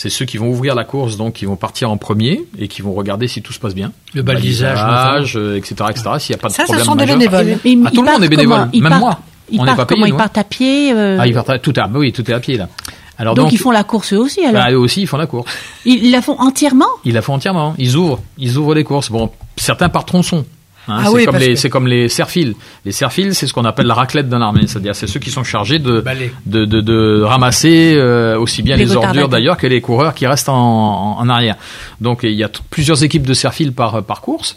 C'est 0.00 0.10
ceux 0.10 0.26
qui 0.26 0.36
vont 0.36 0.48
ouvrir 0.48 0.76
la 0.76 0.84
course, 0.84 1.16
donc 1.16 1.32
qui 1.32 1.44
vont 1.44 1.56
partir 1.56 1.90
en 1.90 1.96
premier 1.96 2.44
et 2.56 2.68
qui 2.68 2.82
vont 2.82 2.92
regarder 2.92 3.26
si 3.26 3.42
tout 3.42 3.52
se 3.52 3.58
passe 3.58 3.74
bien. 3.74 3.90
Le 4.14 4.22
balisage, 4.22 4.78
Balisage, 4.78 5.36
euh, 5.36 5.56
etc., 5.56 5.74
etc. 5.90 6.10
S'il 6.20 6.34
n'y 6.36 6.38
a 6.38 6.40
pas 6.40 6.46
de 6.50 6.52
Ça, 6.52 6.62
ce 6.62 6.66
problème 6.66 6.84
sont 6.84 6.94
des 6.94 7.06
bénévoles. 7.06 7.58
Ils- 7.64 7.82
Ah, 7.84 7.88
ils 7.92 7.96
tout 7.96 8.02
le 8.04 8.12
monde 8.12 8.22
est 8.22 8.28
bénévole, 8.28 8.68
même 8.72 8.82
partent- 8.90 9.00
moi. 9.00 9.18
Ils 9.50 9.58
On 9.60 9.64
n'est 9.64 9.66
partent 9.66 9.76
pas 9.78 9.86
payé, 9.86 10.00
comment 10.02 10.14
Ils 10.14 10.16
partent 10.16 10.38
à 10.38 10.44
pied. 10.44 10.92
euh, 10.92 11.16
Ah, 11.18 11.26
ils 11.26 11.34
partent 11.34 11.60
tout 11.62 11.72
à, 11.76 11.88
oui, 11.92 12.12
tout 12.12 12.30
est 12.30 12.32
à 12.32 12.38
pied 12.38 12.56
là. 12.56 12.68
Alors 13.18 13.34
donc, 13.34 13.46
donc, 13.46 13.52
ils 13.52 13.58
font 13.58 13.72
la 13.72 13.82
course 13.82 14.12
eux 14.12 14.18
aussi 14.20 14.38
alors. 14.44 14.52
bah, 14.62 14.70
eux 14.70 14.78
aussi, 14.78 15.00
ils 15.02 15.06
font 15.08 15.16
la 15.16 15.26
course. 15.26 15.50
Ils 15.84 16.12
la 16.12 16.22
font 16.22 16.36
entièrement 16.38 16.86
Ils 17.04 17.14
la 17.14 17.20
font 17.22 17.34
entièrement. 17.34 17.74
Ils 17.76 17.96
ouvrent, 17.96 18.20
ils 18.38 18.56
ouvrent 18.56 18.74
les 18.74 18.84
courses. 18.84 19.10
Bon, 19.10 19.32
certains 19.56 19.88
par 19.88 20.04
tronçon. 20.04 20.44
Hein, 20.88 20.96
Ah 21.00 21.02
c'est 21.04 21.10
oui, 21.10 21.24
comme 21.26 21.36
les, 21.36 21.48
que- 21.48 21.54
c'est 21.56 21.70
comme 21.70 21.86
les 21.86 22.08
serfils. 22.08 22.54
Les 22.84 22.92
serfils, 22.92 23.34
c'est 23.34 23.46
ce 23.46 23.52
qu'on 23.52 23.64
appelle 23.64 23.86
la 23.86 23.94
raclette 23.94 24.28
dans 24.28 24.38
l'armée. 24.38 24.66
C'est-à-dire, 24.66 24.94
c'est 24.96 25.06
ceux 25.06 25.20
qui 25.20 25.30
sont 25.30 25.44
chargés 25.44 25.78
de, 25.78 26.00
de, 26.46 26.64
de, 26.64 26.80
de 26.80 27.22
ramasser 27.22 27.94
euh, 27.96 28.38
aussi 28.38 28.62
bien 28.62 28.76
Les 28.76 28.84
les, 28.86 28.96
ordures 28.96 29.28
d'ailleurs 29.28 29.56
que 29.56 29.66
les 29.66 29.80
coureurs 29.80 30.14
qui 30.14 30.26
restent 30.26 30.48
en, 30.48 30.54
en, 30.56 31.18
en 31.20 31.28
arrière. 31.28 31.56
Donc 32.00 32.20
il 32.22 32.32
y 32.32 32.42
a 32.44 32.50
plusieurs 32.70 33.04
équipes 33.04 33.26
de 33.26 33.34
serfils 33.34 33.72
par, 33.72 34.02
par 34.02 34.20
course. 34.22 34.56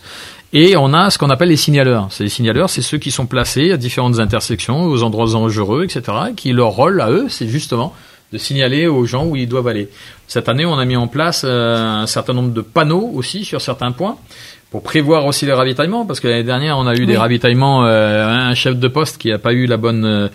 Et 0.54 0.76
on 0.76 0.94
a 0.94 1.10
ce 1.10 1.18
qu'on 1.18 1.30
appelle 1.30 1.48
les 1.50 1.56
signaleurs. 1.58 2.08
Ces 2.12 2.28
signaleurs, 2.28 2.70
c'est 2.70 2.82
ceux 2.82 2.98
qui 2.98 3.10
sont 3.12 3.26
placés 3.26 3.72
à 3.72 3.78
différentes 3.78 4.20
intersections, 4.20 4.84
aux 4.84 5.02
endroits 5.04 5.26
dangereux, 5.32 5.86
etc. 5.86 6.02
Et 6.32 6.34
qui 6.34 6.52
leur 6.52 6.70
rôle 6.72 7.00
à 7.00 7.10
eux, 7.10 7.28
c'est 7.30 7.48
justement 7.48 7.94
de 8.34 8.38
signaler 8.38 8.88
aux 8.88 9.06
gens 9.06 9.26
où 9.26 9.36
ils 9.36 9.48
doivent 9.48 9.68
aller. 9.68 9.90
Cette 10.28 10.48
année, 10.50 10.66
on 10.66 10.78
a 10.78 10.86
mis 10.86 10.96
en 10.98 11.08
place 11.08 11.44
euh, 11.46 12.02
un 12.02 12.08
certain 12.08 12.34
nombre 12.34 12.52
de 12.54 12.62
panneaux 12.62 13.12
aussi 13.14 13.44
sur 13.46 13.60
certains 13.62 13.92
points 13.92 14.16
pour 14.72 14.82
prévoir 14.82 15.26
aussi 15.26 15.46
les 15.46 15.54
ravitaillements, 15.54 16.06
parce 16.06 16.22
que 16.22 16.30
l'année 16.30 16.46
dernière, 16.46 16.78
on 16.78 16.88
a 16.88 16.96
eu 16.96 17.06
des 17.06 17.18
ravitaillements, 17.18 17.86
euh, 17.86 18.26
un 18.26 18.54
chef 18.56 18.78
de 18.78 18.88
poste 18.88 19.18
qui 19.18 19.30
n'a 19.30 19.38
pas 19.38 19.52
eu 19.52 19.66
la 19.68 19.76
bonne 19.78 20.06
euh, 20.06 20.28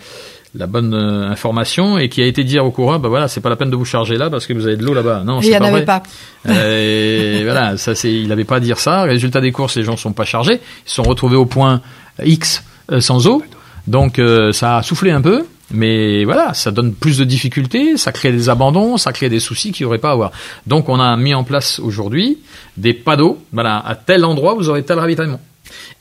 la 0.55 0.65
bonne 0.65 0.93
information 0.93 1.97
et 1.97 2.07
qui 2.07 2.21
a 2.21 2.25
été 2.25 2.43
dire 2.43 2.65
au 2.65 2.71
coureur, 2.71 2.99
bah 2.99 3.09
voilà, 3.09 3.27
c'est 3.27 3.41
pas 3.41 3.49
la 3.49 3.55
peine 3.55 3.69
de 3.69 3.75
vous 3.75 3.85
charger 3.85 4.15
là 4.15 4.29
parce 4.29 4.47
que 4.47 4.53
vous 4.53 4.65
avez 4.65 4.77
de 4.77 4.83
l'eau 4.83 4.93
là-bas. 4.93 5.23
Non, 5.25 5.41
c'est 5.41 5.57
pas 5.57 5.69
vrai. 5.69 5.85
Pas. 5.85 6.01
et 6.49 7.43
voilà, 7.43 7.77
ça 7.77 7.93
c'est, 7.93 8.11
il 8.11 8.31
avait 8.31 8.45
pas 8.45 8.55
à 8.55 8.59
dire 8.59 8.79
ça. 8.79 9.03
Résultat 9.03 9.41
des 9.41 9.51
courses, 9.51 9.75
les 9.75 9.83
gens 9.83 9.97
sont 9.97 10.13
pas 10.13 10.25
chargés, 10.25 10.61
ils 10.85 10.89
se 10.89 10.95
sont 10.95 11.03
retrouvés 11.03 11.35
au 11.35 11.45
point 11.45 11.81
X 12.23 12.63
sans 12.99 13.27
eau, 13.27 13.43
donc 13.87 14.21
ça 14.51 14.77
a 14.77 14.83
soufflé 14.83 15.11
un 15.11 15.21
peu. 15.21 15.45
Mais 15.71 16.23
voilà, 16.23 16.53
ça 16.53 16.71
donne 16.71 16.93
plus 16.93 17.17
de 17.17 17.25
difficultés, 17.25 17.97
ça 17.97 18.11
crée 18.11 18.31
des 18.31 18.49
abandons, 18.49 18.97
ça 18.97 19.11
crée 19.11 19.29
des 19.29 19.41
soucis 19.41 19.71
qu'il 19.71 19.85
n'y 19.85 19.87
aurait 19.89 19.97
pas 19.97 20.09
à 20.09 20.13
avoir. 20.13 20.31
Donc 20.65 20.87
on 20.87 20.99
a 20.99 21.15
mis 21.17 21.33
en 21.33 21.43
place 21.43 21.79
aujourd'hui 21.79 22.37
des 22.77 22.93
panneaux, 22.93 23.37
voilà, 23.51 23.77
à 23.85 23.95
tel 23.95 24.23
endroit 24.23 24.53
vous 24.53 24.69
aurez 24.69 24.83
tel 24.83 24.99
ravitaillement. 24.99 25.41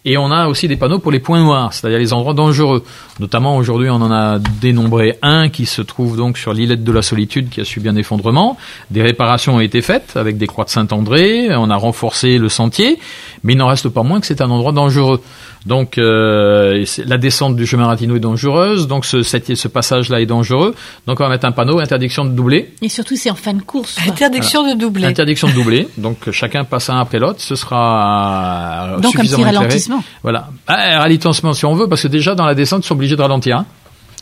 Et 0.05 0.17
on 0.17 0.31
a 0.31 0.47
aussi 0.47 0.69
des 0.69 0.77
panneaux 0.77 1.01
pour 1.01 1.11
les 1.11 1.19
points 1.19 1.41
noirs, 1.41 1.73
c'est-à-dire 1.73 1.99
les 1.99 2.13
endroits 2.13 2.33
dangereux. 2.33 2.85
Notamment 3.19 3.57
aujourd'hui, 3.57 3.91
on 3.91 3.97
en 3.97 4.13
a 4.13 4.39
dénombré 4.39 5.19
un 5.21 5.49
qui 5.49 5.67
se 5.67 5.83
trouve 5.83 6.17
donc 6.17 6.39
sur 6.39 6.53
l'îlette 6.53 6.85
de 6.85 6.93
la 6.93 7.03
Solitude 7.03 7.49
qui 7.49 7.61
a 7.61 7.65
subi 7.65 7.89
un 7.89 7.97
effondrement. 7.97 8.57
Des 8.93 9.03
réparations 9.03 9.57
ont 9.57 9.61
été 9.61 9.83
faites 9.83 10.17
avec 10.17 10.39
des 10.39 10.47
croix 10.47 10.65
de 10.65 10.71
Saint-André, 10.71 11.49
on 11.57 11.71
a 11.71 11.77
renforcé 11.77 12.39
le 12.39 12.49
sentier, 12.49 13.01
mais 13.43 13.55
il 13.55 13.57
n'en 13.57 13.67
reste 13.67 13.89
pas 13.89 14.05
moins 14.05 14.21
que 14.21 14.27
c'est 14.27 14.41
un 14.41 14.51
endroit 14.51 14.71
dangereux. 14.71 15.21
Donc 15.67 15.99
euh, 15.99 16.85
la 17.05 17.19
descente 17.19 17.57
du 17.57 17.67
chemin 17.67 17.87
Ratino 17.87 18.15
est 18.15 18.21
dangereuse, 18.21 18.87
donc 18.87 19.05
ce, 19.05 19.23
ce 19.23 19.69
passage-là 19.69 20.21
est 20.21 20.27
dangereux. 20.27 20.77
Donc 21.09 21.19
on 21.19 21.25
va 21.25 21.29
mettre 21.29 21.45
un 21.45 21.51
panneau 21.51 21.81
interdiction 21.81 22.25
de 22.25 22.31
doubler. 22.31 22.73
Et 22.83 22.89
surtout 22.89 23.17
c'est 23.17 23.31
en 23.31 23.35
fin 23.35 23.53
de 23.53 23.63
course. 23.63 23.99
Interdiction 24.07 24.73
de 24.73 24.79
doubler. 24.79 25.07
Interdiction 25.07 25.49
de 25.49 25.53
doubler. 25.55 25.89
donc 25.99 26.31
chacun 26.31 26.63
passe 26.63 26.89
un 26.89 27.01
après 27.01 27.19
l'autre. 27.19 27.41
Ce 27.41 27.57
sera 27.57 28.97
donc 29.03 29.13
suffisamment 29.13 29.47
un 29.47 29.49
petit 29.49 29.57
ralentissement. 29.57 30.05
Voilà, 30.23 30.51
ah, 30.69 31.01
ralentissement 31.01 31.53
si 31.53 31.65
on 31.65 31.75
veut, 31.75 31.89
parce 31.89 32.03
que 32.03 32.09
déjà 32.09 32.37
dans 32.37 32.47
la 32.47 32.55
descente 32.55 32.85
ils 32.85 32.87
sont 32.87 32.95
obligés 32.95 33.17
de 33.17 33.23
ralentir. 33.23 33.59
Hein, 33.59 33.67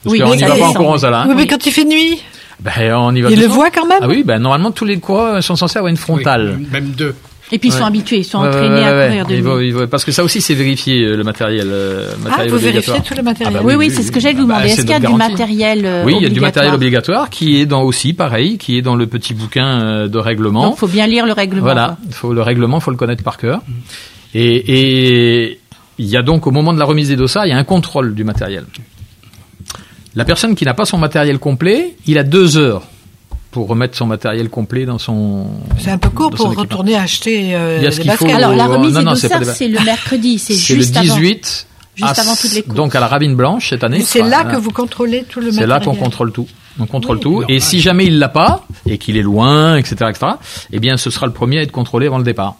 parce 0.03 0.15
oui, 0.15 0.21
qu'on 0.21 0.35
n'y 0.35 0.43
va 0.43 0.57
pas 0.57 0.69
en 0.69 0.73
courant 0.73 0.97
là. 0.97 1.27
Oui, 1.29 1.35
mais 1.37 1.47
quand 1.47 1.65
il 1.67 1.73
fait 1.73 1.85
nuit. 1.85 2.23
Ben, 2.61 2.95
on 2.95 3.15
y 3.15 3.21
va 3.21 3.31
il 3.31 3.39
le 3.41 3.47
voit 3.47 3.71
quand 3.71 3.85
même. 3.87 3.99
Ah 4.01 4.09
oui, 4.09 4.23
ben 4.25 4.39
normalement 4.39 4.71
tous 4.71 4.85
les 4.87 4.99
coureurs 4.99 5.43
sont 5.43 5.57
censés 5.57 5.79
avoir 5.79 5.91
une 5.91 5.97
frontale. 5.99 6.59
même 6.71 6.91
deux. 6.91 7.15
Et 7.53 7.59
puis 7.59 7.69
ils 7.69 7.73
sont 7.73 7.85
habitués, 7.85 8.19
ils 8.19 8.25
sont 8.25 8.39
entraînés 8.39 8.85
à 8.85 9.07
courir 9.07 9.27
de 9.27 9.61
nuit. 9.61 9.87
parce 9.91 10.05
que 10.05 10.13
ça 10.13 10.25
aussi 10.25 10.41
c'est 10.41 10.55
vérifié 10.55 11.03
euh, 11.03 11.17
le 11.17 11.25
matériel. 11.25 11.69
Euh, 11.71 12.09
matériel 12.23 12.49
ah, 12.49 12.51
vous 12.51 12.59
vérifiez 12.59 13.01
tout 13.05 13.15
le 13.15 13.23
matériel. 13.23 13.57
Ah 13.57 13.63
bah 13.63 13.69
oui, 13.69 13.75
oui, 13.75 13.91
c'est 13.91 14.03
ce 14.03 14.11
que 14.11 14.19
j'allais 14.19 14.35
vous 14.35 14.47
bah, 14.47 14.55
demander. 14.55 14.73
Est-ce 14.73 14.81
qu'il 14.81 14.91
y 14.91 14.95
a 14.95 15.01
du 15.01 15.15
matériel 15.15 15.83
euh, 15.85 16.05
Oui, 16.05 16.15
il 16.19 16.23
y 16.23 16.27
a 16.27 16.31
du 16.31 16.41
matériel 16.41 16.75
obligatoire 16.75 17.29
qui 17.29 17.61
est 17.61 17.67
dans 17.67 17.83
aussi 17.83 18.15
pareil, 18.15 18.57
qui 18.57 18.79
est 18.79 18.83
dans 18.83 18.97
le 18.97 19.07
petit 19.07 19.35
bouquin 19.35 20.09
de 20.09 20.19
règlement. 20.19 20.63
Donc 20.63 20.79
faut 20.79 20.89
bien 20.89 21.07
lire 21.07 21.27
le 21.27 21.33
règlement. 21.33 21.63
Voilà, 21.63 21.99
faut 22.11 22.33
le 22.33 22.43
règlement, 22.43 22.81
faut 22.81 22.91
le 22.91 22.97
connaître 22.97 23.23
par 23.23 23.37
cœur. 23.37 23.61
Et, 24.35 25.51
et 25.53 25.61
il 25.99 26.07
y 26.07 26.17
a 26.17 26.23
donc 26.23 26.47
au 26.47 26.51
moment 26.51 26.73
de 26.73 26.79
la 26.79 26.85
remise 26.85 27.09
des 27.09 27.17
dossards, 27.17 27.47
il 27.47 27.51
y 27.51 27.53
a 27.53 27.59
un 27.59 27.65
contrôle 27.65 28.15
du 28.15 28.25
matériel. 28.25 28.65
La 30.17 30.25
personne 30.25 30.55
qui 30.55 30.65
n'a 30.65 30.75
pas 30.75 30.85
son 30.85 30.99
matériel 30.99 31.39
complet, 31.39 31.97
il 32.07 32.19
a 32.19 32.23
deux 32.23 32.57
heures 32.57 32.85
pour 33.55 33.69
remettre 33.69 33.97
son 33.97 34.07
matériel 34.07 34.51
complet 34.51 34.85
dans 34.85 34.99
son. 34.99 35.47
C'est 35.79 35.93
un 35.93 35.99
peu 35.99 36.11
court 36.11 36.31
pour 36.31 36.57
retourner 36.57 36.97
acheter 36.97 37.55
euh, 37.55 37.79
des 37.79 38.05
baskets. 38.05 38.35
Alors 38.35 38.53
la 38.53 38.67
remise 38.67 38.95
des 38.95 39.05
dossards, 39.05 39.45
c'est 39.45 39.69
le 39.69 39.79
mercredi, 39.85 40.41
c'est 40.41 40.55
juste 40.55 40.97
le 40.97 41.03
18. 41.03 41.67
Juste 41.95 42.19
avant 42.19 42.35
toutes 42.35 42.53
les 42.53 42.63
courses. 42.63 42.75
Donc 42.75 42.97
à 42.97 43.01
la 43.01 43.07
Rabine 43.07 43.37
Blanche 43.37 43.71
cette 43.71 43.85
année. 43.85 44.01
C'est 44.01 44.23
là 44.23 44.43
que 44.43 44.57
vous 44.57 44.73
contrôlez 44.73 45.23
tout 45.23 45.39
le 45.39 45.53
matériel. 45.53 45.63
C'est 45.63 45.69
là 45.69 45.79
qu'on 45.79 45.95
contrôle 45.95 46.33
tout. 46.33 46.49
On 46.81 46.87
contrôle 46.87 47.21
tout. 47.21 47.45
Et 47.49 47.61
si 47.61 47.79
jamais 47.79 48.07
il 48.07 48.19
l'a 48.19 48.29
pas 48.29 48.67
et 48.89 48.99
qu'il 48.99 49.17
est 49.17 49.23
loin, 49.23 49.77
etc., 49.77 50.07
etc., 50.11 50.33
eh 50.73 50.81
bien 50.81 50.97
ce 50.97 51.11
sera 51.11 51.27
le 51.27 51.33
premier 51.33 51.61
à 51.61 51.63
être 51.63 51.71
contrôlé 51.71 52.09
avant 52.09 52.19
le 52.19 52.25
départ. 52.25 52.57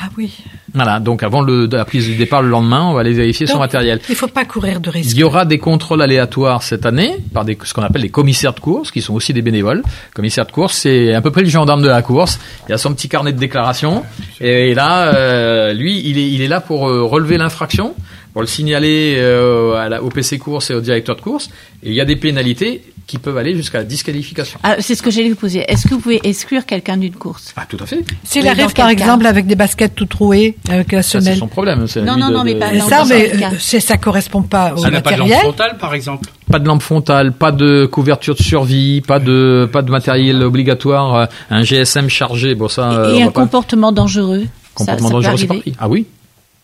Ah 0.00 0.08
oui. 0.16 0.32
Voilà, 0.74 1.00
donc 1.00 1.24
avant 1.24 1.40
le, 1.40 1.66
la 1.66 1.84
prise 1.84 2.06
du 2.06 2.14
départ 2.14 2.40
le 2.40 2.48
lendemain, 2.48 2.84
on 2.84 2.92
va 2.92 3.00
aller 3.00 3.12
vérifier 3.12 3.46
son 3.46 3.58
matériel. 3.58 4.00
Il 4.08 4.12
ne 4.12 4.16
faut 4.16 4.28
pas 4.28 4.44
courir 4.44 4.80
de 4.80 4.90
risque. 4.90 5.10
Il 5.10 5.18
y 5.18 5.24
aura 5.24 5.44
des 5.44 5.58
contrôles 5.58 6.02
aléatoires 6.02 6.62
cette 6.62 6.86
année 6.86 7.16
par 7.34 7.44
des, 7.44 7.58
ce 7.64 7.74
qu'on 7.74 7.82
appelle 7.82 8.02
les 8.02 8.08
commissaires 8.08 8.52
de 8.52 8.60
course, 8.60 8.92
qui 8.92 9.02
sont 9.02 9.14
aussi 9.14 9.32
des 9.32 9.42
bénévoles. 9.42 9.82
Commissaire 10.14 10.46
de 10.46 10.52
course, 10.52 10.76
c'est 10.76 11.14
à 11.14 11.20
peu 11.20 11.32
près 11.32 11.42
le 11.42 11.48
gendarme 11.48 11.82
de 11.82 11.88
la 11.88 12.02
course. 12.02 12.38
Il 12.68 12.74
a 12.74 12.78
son 12.78 12.94
petit 12.94 13.08
carnet 13.08 13.32
de 13.32 13.38
déclaration. 13.38 14.04
Et 14.40 14.72
là, 14.74 15.14
euh, 15.14 15.72
lui, 15.72 16.00
il 16.04 16.18
est, 16.18 16.30
il 16.30 16.42
est 16.42 16.48
là 16.48 16.60
pour 16.60 16.88
euh, 16.88 17.02
relever 17.02 17.36
l'infraction, 17.36 17.94
pour 18.32 18.42
le 18.42 18.46
signaler 18.46 19.16
euh, 19.18 19.74
à 19.74 19.88
la, 19.88 20.02
au 20.02 20.08
PC 20.08 20.38
course 20.38 20.70
et 20.70 20.74
au 20.74 20.80
directeur 20.80 21.16
de 21.16 21.20
course. 21.20 21.50
Et 21.82 21.90
il 21.90 21.94
y 21.94 22.00
a 22.00 22.04
des 22.04 22.16
pénalités 22.16 22.82
qui 23.08 23.16
peuvent 23.16 23.38
aller 23.38 23.56
jusqu'à 23.56 23.78
la 23.78 23.84
disqualification. 23.84 24.60
Ah, 24.62 24.76
c'est 24.80 24.94
ce 24.94 25.02
que 25.02 25.10
j'allais 25.10 25.30
vous 25.30 25.34
poser. 25.34 25.64
Est-ce 25.66 25.88
que 25.88 25.94
vous 25.94 26.00
pouvez 26.00 26.20
exclure 26.24 26.66
quelqu'un 26.66 26.98
d'une 26.98 27.14
course? 27.14 27.54
Ah, 27.56 27.64
tout 27.66 27.78
à 27.80 27.86
fait. 27.86 28.04
S'il 28.22 28.46
arrive, 28.46 28.74
par 28.74 28.90
exemple, 28.90 29.26
avec 29.26 29.46
des 29.46 29.54
baskets 29.56 29.94
tout 29.94 30.04
trouées, 30.04 30.56
avec 30.68 30.92
la 30.92 31.02
semelle. 31.02 31.32
C'est 31.32 31.40
son 31.40 31.48
problème. 31.48 31.86
Non, 32.04 32.18
non, 32.18 32.30
non, 32.30 32.44
mais 32.44 32.54
pas 32.56 32.70
dans 32.70 32.86
ça, 32.86 33.04
mais 33.08 33.32
euh, 33.32 33.80
ça 33.80 33.96
correspond 33.96 34.42
pas 34.42 34.74
au 34.74 34.76
ça 34.76 34.90
matériel. 34.90 35.20
pas 35.20 35.24
de 35.24 35.30
lampe 35.30 35.40
frontale, 35.40 35.78
par 35.78 35.94
exemple. 35.94 36.30
Pas 36.50 36.58
de 36.58 36.66
lampe 36.66 36.82
frontale, 36.82 37.32
pas 37.32 37.50
de 37.50 37.86
couverture 37.86 38.34
de 38.34 38.42
survie, 38.42 39.00
pas 39.00 39.18
de 39.18 39.68
pas 39.72 39.82
de 39.82 39.90
matériel 39.90 40.42
obligatoire, 40.42 41.14
euh, 41.14 41.26
un 41.50 41.62
GSM 41.62 42.10
chargé. 42.10 42.54
Bon, 42.54 42.68
ça. 42.68 43.10
Et, 43.14 43.22
un 43.22 43.30
comportement 43.30 43.90
dangereux. 43.90 44.44
Comportement 44.74 45.10
dangereux, 45.10 45.36
c'est 45.38 45.46
parti. 45.46 45.72
Ah 45.78 45.88
oui. 45.88 46.06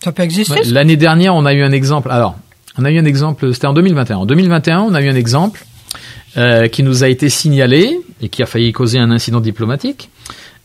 Ça 0.05 0.13
peut 0.13 0.23
exister. 0.23 0.61
L'année 0.65 0.99
dernière, 0.99 1.35
on 1.35 1.47
a 1.47 1.55
eu 1.55 1.63
un 1.63 1.73
exemple. 1.73 2.11
Alors, 2.11 2.37
on 2.77 2.85
a 2.85 2.91
eu 2.91 2.99
un 2.99 3.07
exemple. 3.07 3.55
C'était 3.55 3.67
en 3.67 3.73
2021. 3.73 4.19
En 4.19 4.27
2021, 4.27 4.81
on 4.83 4.93
a 4.93 5.01
eu 5.01 5.09
un 5.09 5.15
exemple 5.15 5.65
euh, 6.37 6.69
qui 6.69 6.83
nous 6.83 7.05
a 7.05 7.09
été 7.09 7.31
signalé 7.31 7.99
et 8.21 8.29
qui 8.29 8.43
a 8.43 8.47
failli 8.47 8.71
causer 8.73 8.99
un 8.99 9.11
incident 9.11 9.41
diplomatique. 9.41 10.11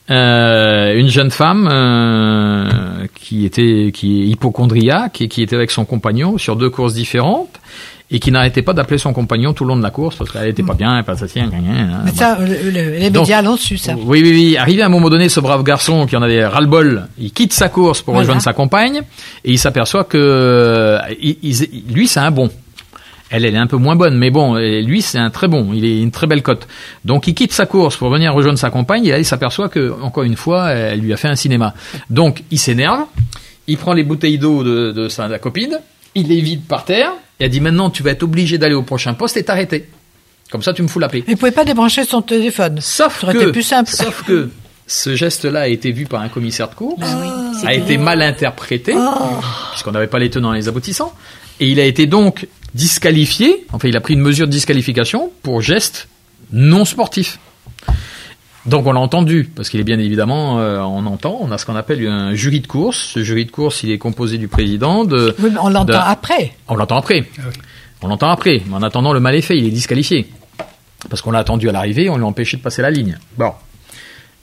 Euh, 0.09 0.93
une 0.93 1.07
jeune 1.07 1.31
femme 1.31 1.69
euh, 1.71 3.05
qui 3.15 3.45
était 3.45 3.91
qui 3.93 4.23
est 4.23 4.25
hypochondriaque 4.25 5.21
et 5.21 5.29
qui 5.29 5.41
était 5.41 5.55
avec 5.55 5.71
son 5.71 5.85
compagnon 5.85 6.37
sur 6.37 6.57
deux 6.57 6.69
courses 6.69 6.95
différentes 6.95 7.61
et 8.11 8.19
qui 8.19 8.31
n'arrêtait 8.31 8.61
pas 8.61 8.73
d'appeler 8.73 8.97
son 8.97 9.13
compagnon 9.13 9.53
tout 9.53 9.63
le 9.63 9.69
long 9.69 9.77
de 9.77 9.83
la 9.83 9.91
course 9.91 10.15
parce 10.15 10.31
qu'elle 10.31 10.47
était 10.47 10.63
pas 10.63 10.73
bien, 10.73 10.97
elle 10.97 11.03
pas 11.03 11.15
ça 11.15 11.27
tient. 11.27 11.49
Mais 12.05 12.11
ça, 12.11 12.37
les 12.39 13.09
médias 13.09 13.41
l'ont 13.41 13.57
su 13.57 13.77
ça. 13.77 13.93
Oui, 13.95 14.21
oui, 14.23 14.31
oui. 14.31 14.57
Arrivé 14.57 14.81
à 14.81 14.87
un 14.87 14.89
moment 14.89 15.09
donné, 15.09 15.29
ce 15.29 15.39
brave 15.39 15.63
garçon 15.63 16.07
qui 16.07 16.15
en 16.15 16.21
avait 16.21 16.45
ras-le-bol, 16.45 17.07
il 17.19 17.31
quitte 17.31 17.53
sa 17.53 17.69
course 17.69 18.01
pour 18.01 18.15
rejoindre 18.15 18.41
sa 18.41 18.53
compagne 18.53 19.01
et 19.43 19.51
il 19.51 19.59
s'aperçoit 19.59 20.03
que 20.05 20.97
lui, 21.93 22.07
c'est 22.07 22.19
un 22.19 22.31
bon. 22.31 22.49
Elle, 23.29 23.45
elle 23.45 23.53
est 23.53 23.59
un 23.59 23.67
peu 23.67 23.77
moins 23.77 23.95
bonne, 23.95 24.17
mais 24.17 24.31
bon, 24.31 24.55
lui, 24.55 25.01
c'est 25.01 25.19
un 25.19 25.29
très 25.29 25.47
bon. 25.47 25.71
Il 25.73 25.85
est 25.85 26.01
une 26.01 26.11
très 26.11 26.25
belle 26.25 26.41
cote. 26.41 26.67
Donc, 27.05 27.27
il 27.27 27.35
quitte 27.35 27.53
sa 27.53 27.67
course 27.67 27.95
pour 27.95 28.09
venir 28.09 28.33
rejoindre 28.33 28.57
sa 28.57 28.71
compagne, 28.71 29.05
et 29.05 29.11
là, 29.11 29.19
il 29.19 29.25
s'aperçoit 29.25 29.69
que, 29.69 29.93
encore 30.01 30.23
une 30.23 30.35
fois, 30.35 30.71
elle 30.71 30.99
lui 30.99 31.13
a 31.13 31.17
fait 31.17 31.27
un 31.27 31.35
cinéma. 31.35 31.75
Donc, 32.09 32.43
il 32.49 32.57
s'énerve, 32.57 33.05
il 33.67 33.77
prend 33.77 33.93
les 33.93 34.03
bouteilles 34.03 34.39
d'eau 34.39 34.63
de, 34.63 35.07
sa 35.09 35.37
copine, 35.37 35.79
il 36.15 36.27
les 36.27 36.41
vide 36.41 36.63
par 36.67 36.85
terre, 36.85 37.11
et 37.39 37.45
elle 37.45 37.49
dit 37.49 37.61
maintenant, 37.61 37.89
tu 37.89 38.03
vas 38.03 38.11
être 38.11 38.23
obligé 38.23 38.57
d'aller 38.57 38.75
au 38.75 38.83
prochain 38.83 39.13
poste 39.13 39.37
et 39.37 39.43
t'arrêter. 39.43 39.89
Comme 40.51 40.63
ça, 40.63 40.73
tu 40.73 40.81
me 40.81 40.87
fous 40.87 40.99
la 40.99 41.09
paix. 41.09 41.23
Il 41.27 41.37
pouvait 41.37 41.51
pas 41.51 41.65
débrancher 41.65 42.03
son 42.03 42.21
téléphone. 42.21 42.79
Sauf 42.81 43.23
que, 43.25 43.51
plus 43.51 43.63
simple. 43.63 43.89
sauf 43.89 44.23
que, 44.23 44.49
ce 44.87 45.15
geste-là 45.15 45.61
a 45.61 45.67
été 45.67 45.91
vu 45.91 46.05
par 46.05 46.21
un 46.21 46.29
commissaire 46.29 46.69
de 46.69 46.75
course, 46.75 46.99
ah 47.03 47.51
a 47.63 47.73
été 47.73 47.97
mal 47.97 48.23
interprété, 48.23 48.93
ah. 48.97 49.39
puisqu'on 49.71 49.91
n'avait 49.91 50.07
pas 50.07 50.17
les 50.17 50.31
tenants 50.31 50.53
et 50.53 50.57
les 50.57 50.67
aboutissants, 50.67 51.13
et 51.59 51.69
il 51.69 51.79
a 51.79 51.85
été 51.85 52.07
donc 52.07 52.47
disqualifié, 52.73 53.67
enfin 53.71 53.87
il 53.87 53.95
a 53.95 54.01
pris 54.01 54.15
une 54.15 54.21
mesure 54.21 54.47
de 54.47 54.51
disqualification 54.51 55.31
pour 55.43 55.61
geste 55.61 56.07
non 56.51 56.85
sportif. 56.85 57.37
Donc 58.65 58.85
on 58.85 58.91
l'a 58.91 58.99
entendu, 58.99 59.49
parce 59.55 59.69
qu'il 59.69 59.79
est 59.79 59.85
bien 59.85 59.99
évidemment, 59.99 60.59
euh, 60.59 60.79
on 60.79 61.05
entend, 61.05 61.37
on 61.41 61.51
a 61.51 61.57
ce 61.57 61.65
qu'on 61.65 61.75
appelle 61.75 62.05
un 62.07 62.33
jury 62.33 62.59
de 62.59 62.67
course. 62.67 63.11
Ce 63.13 63.23
jury 63.23 63.45
de 63.45 63.51
course, 63.51 63.83
il 63.83 63.91
est 63.91 63.97
composé 63.97 64.37
du 64.37 64.47
président 64.47 65.05
de... 65.05 65.35
Oui, 65.39 65.49
mais 65.51 65.59
on 65.61 65.69
l'entend 65.69 65.99
après. 65.99 66.53
On 66.67 66.75
l'entend 66.75 66.97
après. 66.97 67.25
Ah 67.37 67.43
on 68.01 68.07
l'entend 68.07 68.29
après. 68.29 68.61
Mais 68.67 68.75
en 68.75 68.83
attendant, 68.83 69.13
le 69.13 69.19
mal 69.19 69.35
est 69.35 69.41
fait, 69.41 69.57
il 69.57 69.65
est 69.65 69.71
disqualifié. 69.71 70.29
Parce 71.09 71.21
qu'on 71.21 71.31
l'a 71.31 71.39
attendu 71.39 71.69
à 71.69 71.71
l'arrivée, 71.71 72.09
on 72.09 72.17
l'a 72.17 72.25
empêché 72.25 72.57
de 72.57 72.61
passer 72.61 72.81
la 72.81 72.91
ligne. 72.91 73.17
Bon. 73.37 73.53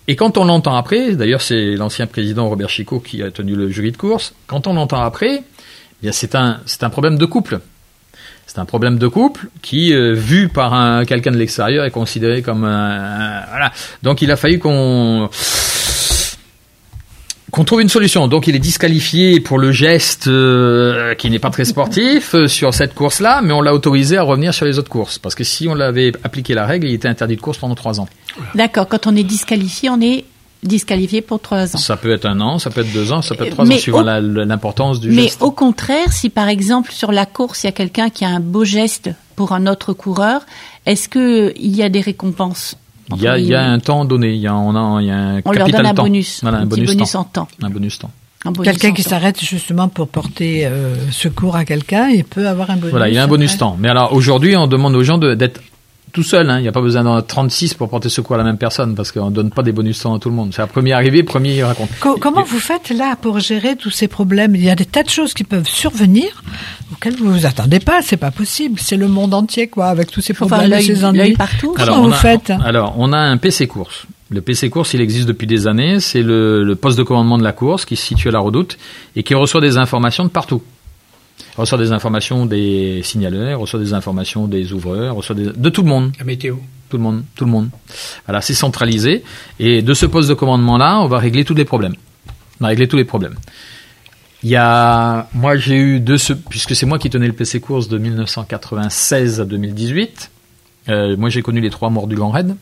Et 0.09 0.17
quand 0.17 0.39
on 0.39 0.45
l'entend 0.45 0.77
après, 0.77 1.15
d'ailleurs 1.17 1.43
c'est 1.43 1.75
l'ancien 1.75 2.07
président 2.07 2.49
Robert 2.49 2.69
Chicot 2.69 3.01
qui 3.01 3.23
a 3.23 3.31
tenu 3.31 3.55
le 3.57 3.69
jury 3.69 3.91
de 3.91 3.97
course, 3.97 4.35
quand 4.47 4.67
on 4.69 4.75
l'entend 4.75 5.01
après, 5.03 5.43
eh 6.03 6.13
c'est 6.13 6.35
un, 6.35 6.61
c'est 6.65 6.85
un 6.85 6.91
problème 6.91 7.19
de 7.19 7.27
couple. 7.27 7.61
C'est 8.47 8.61
un 8.61 8.65
problème 8.65 8.97
de 8.99 9.09
couple 9.09 9.49
qui, 9.61 9.93
euh, 9.93 10.13
vu 10.15 10.49
par 10.49 10.73
un, 10.73 11.05
quelqu'un 11.05 11.33
de 11.33 11.37
l'extérieur, 11.37 11.85
est 11.85 11.91
considéré 11.91 12.43
comme 12.43 12.65
un, 12.65 13.43
voilà. 13.51 13.73
Donc 14.03 14.23
il 14.23 14.31
a 14.31 14.37
fallu 14.37 14.59
qu'on 14.59 15.29
qu'on 17.51 17.65
trouve 17.65 17.81
une 17.81 17.89
solution. 17.89 18.29
Donc 18.29 18.47
il 18.47 18.55
est 18.55 18.61
disqualifié 18.61 19.41
pour 19.41 19.59
le 19.59 19.73
geste 19.73 20.27
euh, 20.27 21.15
qui 21.15 21.31
n'est 21.31 21.39
pas 21.39 21.51
très 21.51 21.65
sportif 21.65 22.35
euh, 22.35 22.47
sur 22.47 22.75
cette 22.75 22.95
course-là, 22.95 23.41
mais 23.43 23.53
on 23.53 23.63
l'a 23.63 23.73
autorisé 23.73 24.19
à 24.19 24.23
revenir 24.23 24.53
sur 24.53 24.67
les 24.67 24.79
autres 24.79 24.91
courses. 24.91 25.19
Parce 25.19 25.35
que 25.35 25.43
si 25.43 25.67
on 25.67 25.75
l'avait 25.75 26.13
appliqué 26.23 26.55
la 26.55 26.67
règle, 26.67 26.87
il 26.87 26.95
était 26.95 27.09
interdit 27.09 27.37
de 27.37 27.41
course 27.41 27.59
pendant 27.59 27.75
trois 27.75 27.99
ans. 27.99 28.09
D'accord. 28.55 28.89
Quand 28.89 29.07
on 29.07 29.17
est 29.17 29.25
disqualifié, 29.25 29.91
on 29.91 30.01
est 30.01 30.25
disqualifié 30.63 31.21
pour 31.21 31.41
trois 31.41 31.75
ans. 31.77 31.79
Ça 31.79 31.97
peut 31.97 32.13
être 32.13 32.27
un 32.27 32.41
an, 32.41 32.59
ça 32.59 32.71
peut 32.71 32.81
être 32.81 32.93
deux 32.93 33.13
ans, 33.13 33.23
ça 33.23 33.35
peut 33.35 33.45
être 33.45 33.53
trois 33.53 33.71
ans, 33.71 33.77
suivant 33.79 34.03
l'importance 34.03 35.01
du 35.01 35.11
mais 35.11 35.23
geste. 35.25 35.41
Mais 35.41 35.47
au 35.47 35.51
contraire, 35.51 36.13
si 36.13 36.31
par 36.31 36.49
exemple 36.49 36.93
sur 36.93 37.13
la 37.13 37.27
course, 37.27 37.63
il 37.65 37.67
y 37.67 37.69
a 37.69 37.73
quelqu'un 37.73 38.11
qui 38.11 38.25
a 38.25 38.29
un 38.29 38.41
beau 38.41 38.65
geste 38.65 39.11
pour 39.37 39.53
un 39.53 39.67
autre 39.67 39.93
coureur, 39.93 40.43
est-ce 40.87 41.09
qu'il 41.09 41.75
y 41.77 41.83
a 41.83 41.89
des 41.89 42.01
récompenses? 42.01 42.77
Il 43.15 43.23
y, 43.23 43.29
a, 43.29 43.39
il 43.39 43.47
y 43.47 43.55
a 43.55 43.63
un 43.63 43.79
temps 43.79 44.05
donné, 44.05 44.31
il 44.33 44.41
y 44.41 44.49
a, 44.49 44.55
on, 44.57 44.75
a, 44.75 45.01
il 45.01 45.07
y 45.07 45.11
a 45.13 45.17
un 45.17 45.39
on 45.39 45.43
capital 45.43 45.59
leur 45.59 45.69
donne 45.71 45.87
un 45.87 45.95
temps. 45.95 46.03
bonus, 46.03 46.41
Voilà, 46.43 46.59
un, 46.59 46.63
un 46.63 46.67
bonus, 46.67 46.89
bonus 46.93 47.13
temps. 47.13 47.21
en 47.21 47.25
temps. 47.25 47.49
Un 47.63 47.71
bonus 47.71 47.99
temps. 48.01 48.11
Quelqu'un 48.65 48.93
qui 48.93 49.03
s'arrête 49.03 49.41
justement 49.45 49.89
pour 49.89 50.09
porter 50.09 50.67
euh, 50.67 50.95
secours 51.11 51.55
à 51.57 51.65
quelqu'un, 51.65 52.09
il 52.09 52.25
peut 52.25 52.49
avoir 52.49 52.71
un 52.71 52.77
bonus. 52.77 52.91
Voilà, 52.91 53.09
il 53.09 53.15
y 53.15 53.19
a 53.19 53.23
un 53.25 53.29
bonus 53.29 53.57
temps. 53.59 53.77
Mais 53.79 53.89
alors 53.89 54.13
aujourd'hui, 54.13 54.57
on 54.57 54.67
demande 54.67 54.95
aux 54.97 55.03
gens 55.05 55.19
d'être 55.19 55.61
tout 56.17 56.23
seul. 56.23 56.49
Hein. 56.49 56.61
Il 56.61 56.63
n'y 56.63 56.69
a 56.69 56.73
pas 56.73 56.81
besoin 56.81 57.05
d'en 57.05 57.21
36 57.21 57.75
pour 57.75 57.91
porter 57.91 58.09
secours 58.09 58.37
à 58.37 58.39
la 58.39 58.45
même 58.45 58.57
personne 58.57 58.95
parce 58.95 59.13
qu'on 59.13 59.29
ne 59.29 59.35
donne 59.35 59.51
pas 59.51 59.63
des 59.63 59.73
bonus 59.73 60.01
temps 60.01 60.15
à 60.15 60.19
tout 60.19 60.31
le 60.31 60.35
monde. 60.35 60.51
C'est 60.55 60.63
la 60.63 60.67
première 60.67 60.97
arrivée, 60.97 61.23
premier 61.23 61.63
raconte. 61.63 61.91
Co 62.01 62.17
comment 62.19 62.43
vous 62.43 62.59
faites 62.59 62.89
là 62.89 63.17
pour 63.21 63.39
gérer 63.39 63.77
tous 63.77 63.91
ces 63.91 64.09
problèmes? 64.09 64.55
Il 64.55 64.65
y 64.65 64.71
a 64.71 64.75
des 64.75 64.87
tas 64.87 65.03
de 65.03 65.11
choses 65.11 65.35
qui 65.35 65.45
peuvent 65.45 65.69
survenir 65.69 66.43
auxquelles 66.91 67.17
vous 67.17 67.31
vous 67.31 67.45
attendez 67.45 67.81
pas. 67.81 68.01
C'est 68.01 68.17
pas 68.17 68.31
possible. 68.31 68.81
C'est 68.81 68.97
le 68.97 69.09
monde 69.09 69.35
entier, 69.35 69.67
quoi, 69.69 69.89
avec 69.89 70.11
tous 70.11 70.23
ces 70.23 70.33
problèmes, 70.33 70.73
enfin, 70.73 70.81
ces 70.81 71.05
ennuis. 71.05 71.35
partout. 71.35 71.75
Comment 71.77 71.83
alors, 71.83 72.03
vous 72.07 72.15
a, 72.15 72.17
faites? 72.17 72.51
Alors, 72.65 72.95
on 72.97 73.13
a 73.13 73.19
un 73.19 73.37
PC 73.37 73.67
course. 73.67 74.07
Le 74.31 74.41
PC 74.41 74.71
course, 74.71 74.95
il 74.95 75.03
existe 75.03 75.29
depuis 75.29 75.47
des 75.47 75.67
années. 75.67 76.01
C'est 76.01 76.23
le, 76.23 76.65
le, 76.65 76.77
poste 76.77 76.97
de 76.97 77.03
commandement 77.03 77.37
de 77.37 77.45
la 77.45 77.53
course 77.53 77.85
qui 77.85 77.97
se 77.97 78.07
situe 78.07 78.29
à 78.29 78.33
la 78.33 78.41
Redoute 78.41 78.79
et 79.17 79.23
qui 79.23 79.35
reçoit 79.35 79.61
des 79.61 79.77
informations 79.77 80.25
de 80.25 80.31
partout. 80.31 80.63
Reçoit 81.57 81.79
des 81.79 81.93
informations 81.93 82.47
des 82.47 83.01
signaleurs, 83.03 83.61
reçoit 83.61 83.81
des 83.81 83.95
informations 83.95 84.47
des 84.47 84.73
ouvreurs, 84.73 85.15
reçoit 85.17 85.35
des, 85.35 85.47
de 85.47 85.69
tout 85.71 85.83
le 85.83 85.89
monde. 85.89 86.13
La 86.19 86.25
météo. 86.25 86.57
Tout 86.89 86.99
le 86.99 87.03
monde, 87.03 87.25
tout 87.35 87.45
le 87.45 87.51
monde. 87.51 87.71
Voilà, 88.27 88.41
c'est 88.41 88.55
centralisé. 88.55 89.25
Et 89.59 89.83
de 89.83 89.95
ce 89.95 90.07
poste 90.07 90.29
de 90.29 90.35
commandement-là, 90.35 91.01
on 91.01 91.09
va 91.09 91.19
régler 91.19 91.45
tous 91.45 91.55
les 91.55 91.65
problèmes. 91.65 91.95
On 92.61 92.65
va 92.65 92.69
régler 92.69 92.87
tous 92.87 92.97
les 92.97 93.05
problèmes. 93.05 93.35
Il 94.43 94.51
y 94.51 94.57
a, 94.57 95.29
moi 95.35 95.57
j'ai 95.57 95.77
eu 95.77 95.99
de 95.99 96.17
ce, 96.17 96.33
puisque 96.33 96.77
c'est 96.77 96.87
moi 96.87 96.99
qui 96.99 97.11
tenais 97.11 97.27
le 97.27 97.33
PC 97.33 97.59
course 97.61 97.89
de 97.89 97.99
1996 97.99 99.41
à 99.41 99.45
2018. 99.45 100.31
Euh, 100.89 101.17
moi 101.17 101.31
j'ai 101.31 101.43
connu 101.43 101.61
les 101.61 101.71
trois 101.71 101.91
morts 101.91 102.07
du 102.07 102.15
Grand 102.15 102.31
Raid. 102.31 102.55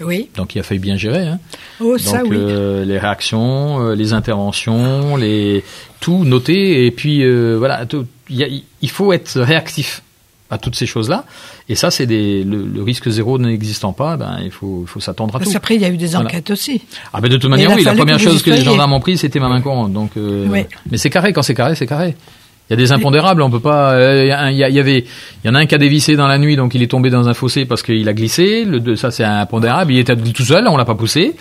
Oui. 0.00 0.30
Donc 0.36 0.54
il 0.54 0.60
a 0.60 0.62
fallu 0.62 0.80
bien 0.80 0.96
gérer. 0.96 1.26
Hein. 1.26 1.38
Oh, 1.80 1.90
Donc, 1.90 2.00
ça 2.00 2.22
oui. 2.24 2.36
Euh, 2.38 2.84
les 2.84 2.98
réactions, 2.98 3.80
euh, 3.82 3.94
les 3.94 4.12
interventions, 4.12 5.16
les 5.16 5.64
tout 6.00 6.24
noter 6.24 6.86
et 6.86 6.90
puis 6.92 7.22
voilà, 7.56 7.84
tout, 7.84 8.06
il 8.30 8.90
faut 8.90 9.12
être 9.12 9.40
réactif 9.40 10.02
à 10.50 10.58
toutes 10.58 10.76
ces 10.76 10.86
choses-là. 10.86 11.24
Et 11.68 11.74
ça, 11.74 11.90
c'est 11.90 12.06
des 12.06 12.42
le, 12.42 12.64
le, 12.64 12.82
risque 12.82 13.08
zéro 13.10 13.38
n'existant 13.38 13.92
pas, 13.92 14.16
ben 14.16 14.38
il 14.42 14.50
faut 14.50 14.86
s'attendre 14.98 15.36
à 15.36 15.38
Parce 15.38 15.50
tout. 15.50 15.56
Après, 15.56 15.74
il 15.74 15.82
y 15.82 15.84
a 15.84 15.90
eu 15.90 15.96
des 15.96 16.16
enquêtes 16.16 16.46
voilà. 16.46 16.52
aussi. 16.52 16.82
Ah 17.12 17.20
ben 17.20 17.30
de 17.30 17.36
toute 17.36 17.50
manière, 17.50 17.74
oui. 17.74 17.84
La 17.84 17.94
première 17.94 18.18
chose 18.18 18.42
que 18.42 18.50
les 18.50 18.62
gendarmes 18.62 18.92
ont 18.94 19.00
pris, 19.00 19.18
c'était 19.18 19.40
ma 19.40 19.48
main 19.48 19.60
courante. 19.60 19.92
Donc, 19.92 20.12
euh, 20.16 20.46
oui. 20.48 20.64
mais 20.90 20.96
c'est 20.96 21.10
carré 21.10 21.32
quand 21.32 21.42
c'est 21.42 21.54
carré, 21.54 21.74
c'est 21.74 21.86
carré. 21.86 22.16
Il 22.68 22.72
y 22.72 22.74
a 22.74 22.76
des 22.76 22.92
impondérables, 22.92 23.40
on 23.40 23.48
peut 23.48 23.60
pas. 23.60 23.96
Il 23.98 24.52
y, 24.52 24.56
y, 24.56 24.74
y, 24.74 24.78
avait, 24.78 24.98
il 25.42 25.46
y 25.46 25.50
en 25.50 25.54
a 25.54 25.60
un 25.60 25.64
qui 25.66 25.74
a 25.74 25.78
dévissé 25.78 26.16
dans 26.16 26.26
la 26.26 26.36
nuit, 26.36 26.54
donc 26.54 26.74
il 26.74 26.82
est 26.82 26.88
tombé 26.88 27.08
dans 27.08 27.26
un 27.26 27.32
fossé 27.32 27.64
parce 27.64 27.82
qu'il 27.82 28.06
a 28.06 28.12
glissé. 28.12 28.66
Le 28.66 28.78
deux, 28.80 28.94
ça 28.94 29.10
c'est 29.10 29.24
un 29.24 29.40
impondérable. 29.40 29.92
Il 29.92 29.98
était 29.98 30.14
tout 30.16 30.44
seul, 30.44 30.68
on 30.68 30.76
l'a 30.76 30.84
pas 30.84 30.94
poussé. 30.94 31.34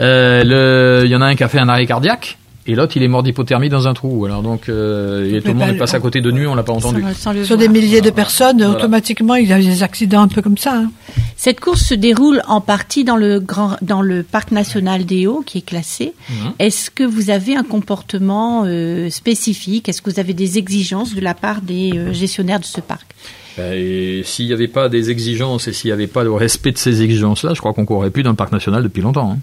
Euh, 0.00 0.42
le, 0.42 1.04
il 1.04 1.10
y 1.10 1.16
en 1.16 1.20
a 1.20 1.26
un 1.26 1.34
qui 1.34 1.44
a 1.44 1.48
fait 1.48 1.58
un 1.58 1.68
arrêt 1.68 1.86
cardiaque. 1.86 2.38
Et 2.66 2.74
l'autre, 2.74 2.92
il 2.96 3.02
est 3.02 3.08
mort 3.08 3.22
d'hypothermie 3.22 3.70
dans 3.70 3.88
un 3.88 3.94
trou. 3.94 4.26
Alors 4.26 4.42
donc, 4.42 4.68
euh, 4.68 5.36
et 5.36 5.40
tout 5.40 5.48
le 5.48 5.54
monde 5.54 5.70
est 5.70 5.78
passé 5.78 5.96
à 5.96 6.00
côté 6.00 6.20
de 6.20 6.30
nuit, 6.30 6.46
on 6.46 6.54
l'a 6.54 6.62
pas 6.62 6.74
entendu. 6.74 7.02
Sans, 7.14 7.32
sans 7.32 7.44
Sur 7.44 7.56
des 7.56 7.68
milliers 7.68 8.02
de 8.02 8.10
personnes, 8.10 8.58
voilà. 8.58 8.76
automatiquement, 8.76 9.34
il 9.34 9.48
y 9.48 9.52
a 9.52 9.58
des 9.58 9.82
accidents 9.82 10.20
un 10.20 10.28
peu 10.28 10.42
comme 10.42 10.58
ça. 10.58 10.76
Hein. 10.76 10.90
Cette 11.36 11.58
course 11.58 11.82
se 11.82 11.94
déroule 11.94 12.42
en 12.46 12.60
partie 12.60 13.02
dans 13.02 13.16
le 13.16 13.40
grand, 13.40 13.76
dans 13.80 14.02
le 14.02 14.22
parc 14.22 14.52
national 14.52 15.06
des 15.06 15.26
Hauts, 15.26 15.42
qui 15.44 15.58
est 15.58 15.66
classé. 15.66 16.12
Mmh. 16.28 16.34
Est-ce 16.58 16.90
que 16.90 17.02
vous 17.02 17.30
avez 17.30 17.56
un 17.56 17.62
comportement 17.62 18.64
euh, 18.66 19.08
spécifique? 19.08 19.88
Est-ce 19.88 20.02
que 20.02 20.10
vous 20.10 20.20
avez 20.20 20.34
des 20.34 20.58
exigences 20.58 21.14
de 21.14 21.20
la 21.20 21.34
part 21.34 21.62
des 21.62 21.92
euh, 21.94 22.12
gestionnaires 22.12 22.60
de 22.60 22.66
ce 22.66 22.80
parc? 22.80 23.14
Et 23.58 24.22
s'il 24.24 24.46
n'y 24.46 24.52
avait 24.52 24.68
pas 24.68 24.88
des 24.88 25.10
exigences 25.10 25.66
et 25.66 25.72
s'il 25.72 25.88
n'y 25.88 25.92
avait 25.92 26.06
pas 26.06 26.24
le 26.24 26.32
respect 26.32 26.72
de 26.72 26.78
ces 26.78 27.02
exigences-là, 27.02 27.52
je 27.54 27.58
crois 27.60 27.72
qu'on 27.72 27.84
courrait 27.84 28.10
plus 28.10 28.22
dans 28.22 28.30
le 28.30 28.36
parc 28.36 28.52
national 28.52 28.82
depuis 28.82 29.02
longtemps. 29.02 29.32
Hein. 29.32 29.38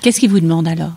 Qu'est-ce 0.00 0.20
qu'ils 0.20 0.30
vous 0.30 0.40
demandent 0.40 0.68
alors? 0.68 0.92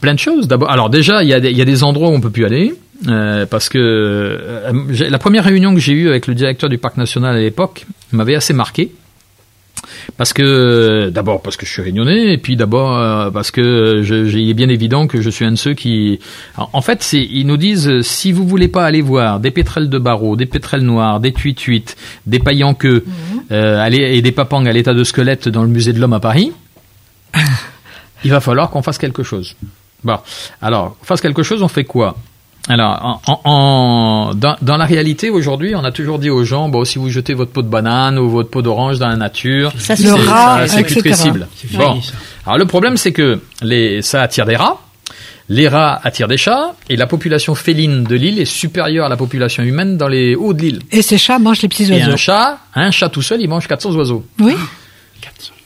Plein 0.00 0.14
de 0.14 0.18
choses. 0.18 0.46
D'abord, 0.46 0.70
alors 0.70 0.90
déjà, 0.90 1.22
il 1.22 1.28
y, 1.28 1.34
a 1.34 1.40
des, 1.40 1.50
il 1.50 1.56
y 1.56 1.62
a 1.62 1.64
des 1.64 1.82
endroits 1.82 2.08
où 2.08 2.12
on 2.12 2.20
peut 2.20 2.30
plus 2.30 2.44
aller. 2.44 2.74
Euh, 3.08 3.46
parce 3.46 3.68
que 3.68 3.78
euh, 3.78 4.72
la 5.10 5.18
première 5.18 5.44
réunion 5.44 5.74
que 5.74 5.80
j'ai 5.80 5.92
eue 5.92 6.08
avec 6.08 6.26
le 6.26 6.34
directeur 6.34 6.70
du 6.70 6.78
parc 6.78 6.96
national 6.96 7.36
à 7.36 7.40
l'époque 7.40 7.86
m'avait 8.12 8.34
assez 8.34 8.52
marqué. 8.52 8.92
Parce 10.16 10.32
que 10.32 11.10
d'abord 11.10 11.42
parce 11.42 11.56
que 11.56 11.66
je 11.66 11.72
suis 11.72 11.82
réunionnais 11.82 12.32
et 12.32 12.38
puis 12.38 12.54
d'abord 12.54 12.96
euh, 12.96 13.30
parce 13.30 13.50
que 13.50 14.00
je, 14.02 14.26
je, 14.26 14.38
il 14.38 14.48
est 14.48 14.54
bien 14.54 14.68
évident 14.68 15.06
que 15.06 15.20
je 15.20 15.28
suis 15.28 15.44
un 15.44 15.52
de 15.52 15.56
ceux 15.56 15.74
qui 15.74 16.20
en 16.56 16.80
fait 16.80 17.02
c'est 17.02 17.22
ils 17.22 17.46
nous 17.46 17.56
disent 17.56 18.00
si 18.02 18.30
vous 18.30 18.46
voulez 18.46 18.68
pas 18.68 18.84
aller 18.84 19.02
voir 19.02 19.40
des 19.40 19.50
pétrels 19.50 19.88
de 19.90 19.98
barreaux 19.98 20.36
des 20.36 20.46
pétrels 20.46 20.82
noirs 20.82 21.18
des 21.18 21.32
tuit-tuit 21.32 21.96
des 22.26 22.38
pailles 22.38 22.64
en 22.64 22.74
queue 22.74 23.04
mmh. 23.50 23.92
et 23.92 24.22
des 24.22 24.32
papangs 24.32 24.66
à 24.66 24.72
l'état 24.72 24.94
de 24.94 25.04
squelette 25.04 25.48
dans 25.48 25.62
le 25.62 25.68
musée 25.68 25.92
de 25.92 26.00
l'homme 26.00 26.14
à 26.14 26.20
Paris 26.20 26.52
il 28.24 28.30
va 28.30 28.40
falloir 28.40 28.70
qu'on 28.70 28.82
fasse 28.82 28.98
quelque 28.98 29.22
chose. 29.22 29.56
Bon, 30.04 30.18
alors, 30.60 30.96
fasse 31.02 31.20
quelque 31.20 31.42
chose, 31.42 31.62
on 31.62 31.68
fait 31.68 31.84
quoi? 31.84 32.16
Alors, 32.68 33.20
en, 33.26 33.40
en, 33.44 34.34
dans, 34.34 34.56
dans, 34.62 34.76
la 34.76 34.84
réalité, 34.84 35.30
aujourd'hui, 35.30 35.74
on 35.74 35.82
a 35.82 35.90
toujours 35.90 36.20
dit 36.20 36.30
aux 36.30 36.44
gens, 36.44 36.68
bon, 36.68 36.84
si 36.84 36.98
vous 36.98 37.08
jetez 37.08 37.34
votre 37.34 37.50
pot 37.50 37.62
de 37.62 37.68
banane 37.68 38.18
ou 38.18 38.30
votre 38.30 38.50
pot 38.50 38.62
d'orange 38.62 39.00
dans 39.00 39.08
la 39.08 39.16
nature, 39.16 39.72
ça, 39.78 39.96
c'est 39.96 40.84
putrescible. 40.84 41.48
Bon. 41.72 42.00
Alors, 42.46 42.58
le 42.58 42.64
problème, 42.66 42.96
c'est 42.96 43.12
que 43.12 43.40
les, 43.62 44.00
ça 44.02 44.22
attire 44.22 44.46
des 44.46 44.54
rats, 44.54 44.78
les 45.48 45.66
rats 45.66 46.00
attirent 46.04 46.28
des 46.28 46.36
chats, 46.36 46.74
et 46.88 46.94
la 46.94 47.06
population 47.06 47.56
féline 47.56 48.04
de 48.04 48.14
l'île 48.14 48.38
est 48.38 48.44
supérieure 48.44 49.06
à 49.06 49.08
la 49.08 49.16
population 49.16 49.64
humaine 49.64 49.96
dans 49.96 50.08
les 50.08 50.36
hauts 50.36 50.54
de 50.54 50.62
l'île. 50.62 50.82
Et 50.92 51.02
ces 51.02 51.18
chats 51.18 51.40
mangent 51.40 51.62
les 51.62 51.68
petits 51.68 51.90
oiseaux. 51.90 52.10
Et 52.10 52.12
un 52.12 52.16
chat, 52.16 52.58
un 52.76 52.92
chat 52.92 53.08
tout 53.08 53.22
seul, 53.22 53.40
il 53.40 53.48
mange 53.48 53.66
400 53.66 53.94
oiseaux. 53.96 54.24
Oui. 54.38 54.54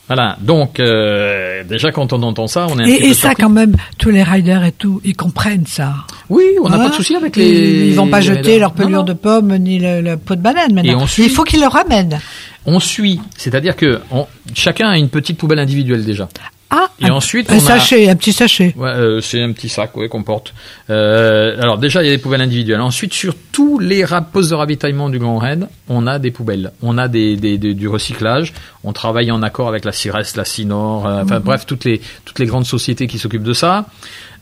Voilà, 0.08 0.36
donc 0.40 0.78
euh, 0.78 1.64
déjà 1.64 1.90
quand 1.90 2.12
on 2.12 2.22
entend 2.22 2.46
ça, 2.46 2.66
on 2.70 2.78
est 2.78 2.82
un 2.82 2.86
et, 2.86 2.94
petit 2.98 3.04
et 3.04 3.08
peu 3.08 3.14
ça 3.14 3.20
surpris. 3.28 3.42
quand 3.42 3.48
même, 3.50 3.76
tous 3.98 4.10
les 4.10 4.22
riders 4.22 4.62
et 4.64 4.70
tout, 4.70 5.00
ils 5.04 5.16
comprennent 5.16 5.66
ça. 5.66 5.94
Oui, 6.28 6.44
on 6.62 6.68
n'a 6.68 6.78
pas 6.78 6.90
de 6.90 6.94
souci 6.94 7.16
avec 7.16 7.34
les. 7.34 7.88
Ils 7.88 7.94
vont 7.94 8.06
pas 8.08 8.20
jeter 8.20 8.38
riders. 8.52 8.58
leur 8.60 8.70
Non, 8.70 8.76
pelure 8.76 8.98
non. 9.00 9.04
de 9.04 9.12
pomme 9.14 9.56
ni 9.56 9.80
le, 9.80 10.00
le 10.02 10.16
pot 10.16 10.36
de 10.36 10.40
banane 10.42 10.72
maintenant. 10.72 10.92
Et 10.92 10.94
on 10.94 11.06
suit. 11.08 11.24
Il 11.24 11.30
faut 11.30 11.42
qu'ils 11.42 11.60
le 11.60 11.66
ramènent. 11.66 12.20
On 12.66 12.78
suit, 12.78 13.20
c'est-à-dire 13.36 13.74
que 13.74 14.00
on- 14.12 14.26
chacun 14.54 14.88
a 14.90 14.96
une 14.96 15.08
petite 15.08 15.38
poubelle 15.38 15.58
individuelle 15.58 16.04
déjà. 16.04 16.28
Ah, 16.68 16.88
Et 17.00 17.06
un, 17.06 17.12
ensuite, 17.12 17.48
un 17.50 17.54
on 17.54 17.58
a- 17.58 17.60
sachet, 17.60 18.08
un 18.08 18.16
petit 18.16 18.32
sachet. 18.32 18.74
Ouais, 18.76 18.88
euh, 18.88 19.20
c'est 19.20 19.40
un 19.40 19.52
petit 19.52 19.68
sac 19.68 19.96
ouais, 19.96 20.08
qu'on 20.08 20.24
porte. 20.24 20.52
Euh, 20.90 21.60
alors 21.62 21.78
déjà, 21.78 22.02
il 22.02 22.06
y 22.06 22.12
a 22.12 22.16
des 22.16 22.20
poubelles 22.20 22.40
individuelles. 22.40 22.80
Ensuite, 22.80 23.12
sur 23.14 23.34
tous 23.52 23.78
les 23.78 24.04
postes 24.32 24.50
de 24.50 24.54
ravitaillement 24.56 25.08
du 25.08 25.18
Grand 25.20 25.38
Raid, 25.38 25.68
on 25.88 26.06
a 26.08 26.18
des 26.18 26.32
poubelles. 26.32 26.72
On 26.82 26.98
a 26.98 27.06
des, 27.06 27.36
des- 27.36 27.56
des- 27.58 27.74
du 27.74 27.86
recyclage. 27.88 28.52
On 28.82 28.92
travaille 28.92 29.30
en 29.30 29.42
accord 29.42 29.68
avec 29.68 29.84
la 29.84 29.92
CIRES, 29.92 30.34
la 30.36 30.44
CINOR, 30.44 31.06
euh, 31.06 31.22
enfin 31.22 31.38
bref, 31.40 31.66
toutes 31.66 31.84
les, 31.84 32.00
toutes 32.24 32.40
les 32.40 32.46
grandes 32.46 32.66
sociétés 32.66 33.06
qui 33.06 33.18
s'occupent 33.18 33.44
de 33.44 33.52
ça. 33.52 33.86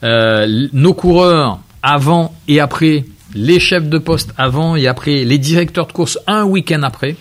Nos 0.03 0.95
coureurs, 0.95 1.59
avant 1.83 2.35
et 2.49 2.61
après, 2.61 3.05
les 3.35 3.59
chefs 3.61 3.89
de 3.89 3.99
poste 3.99 4.31
avant 4.39 4.77
et 4.77 4.87
après, 4.87 5.25
les 5.25 5.39
directeurs 5.39 5.87
de 5.87 5.93
course 5.93 6.19
un 6.27 6.45
week-end 6.45 6.83
après, 6.83 7.17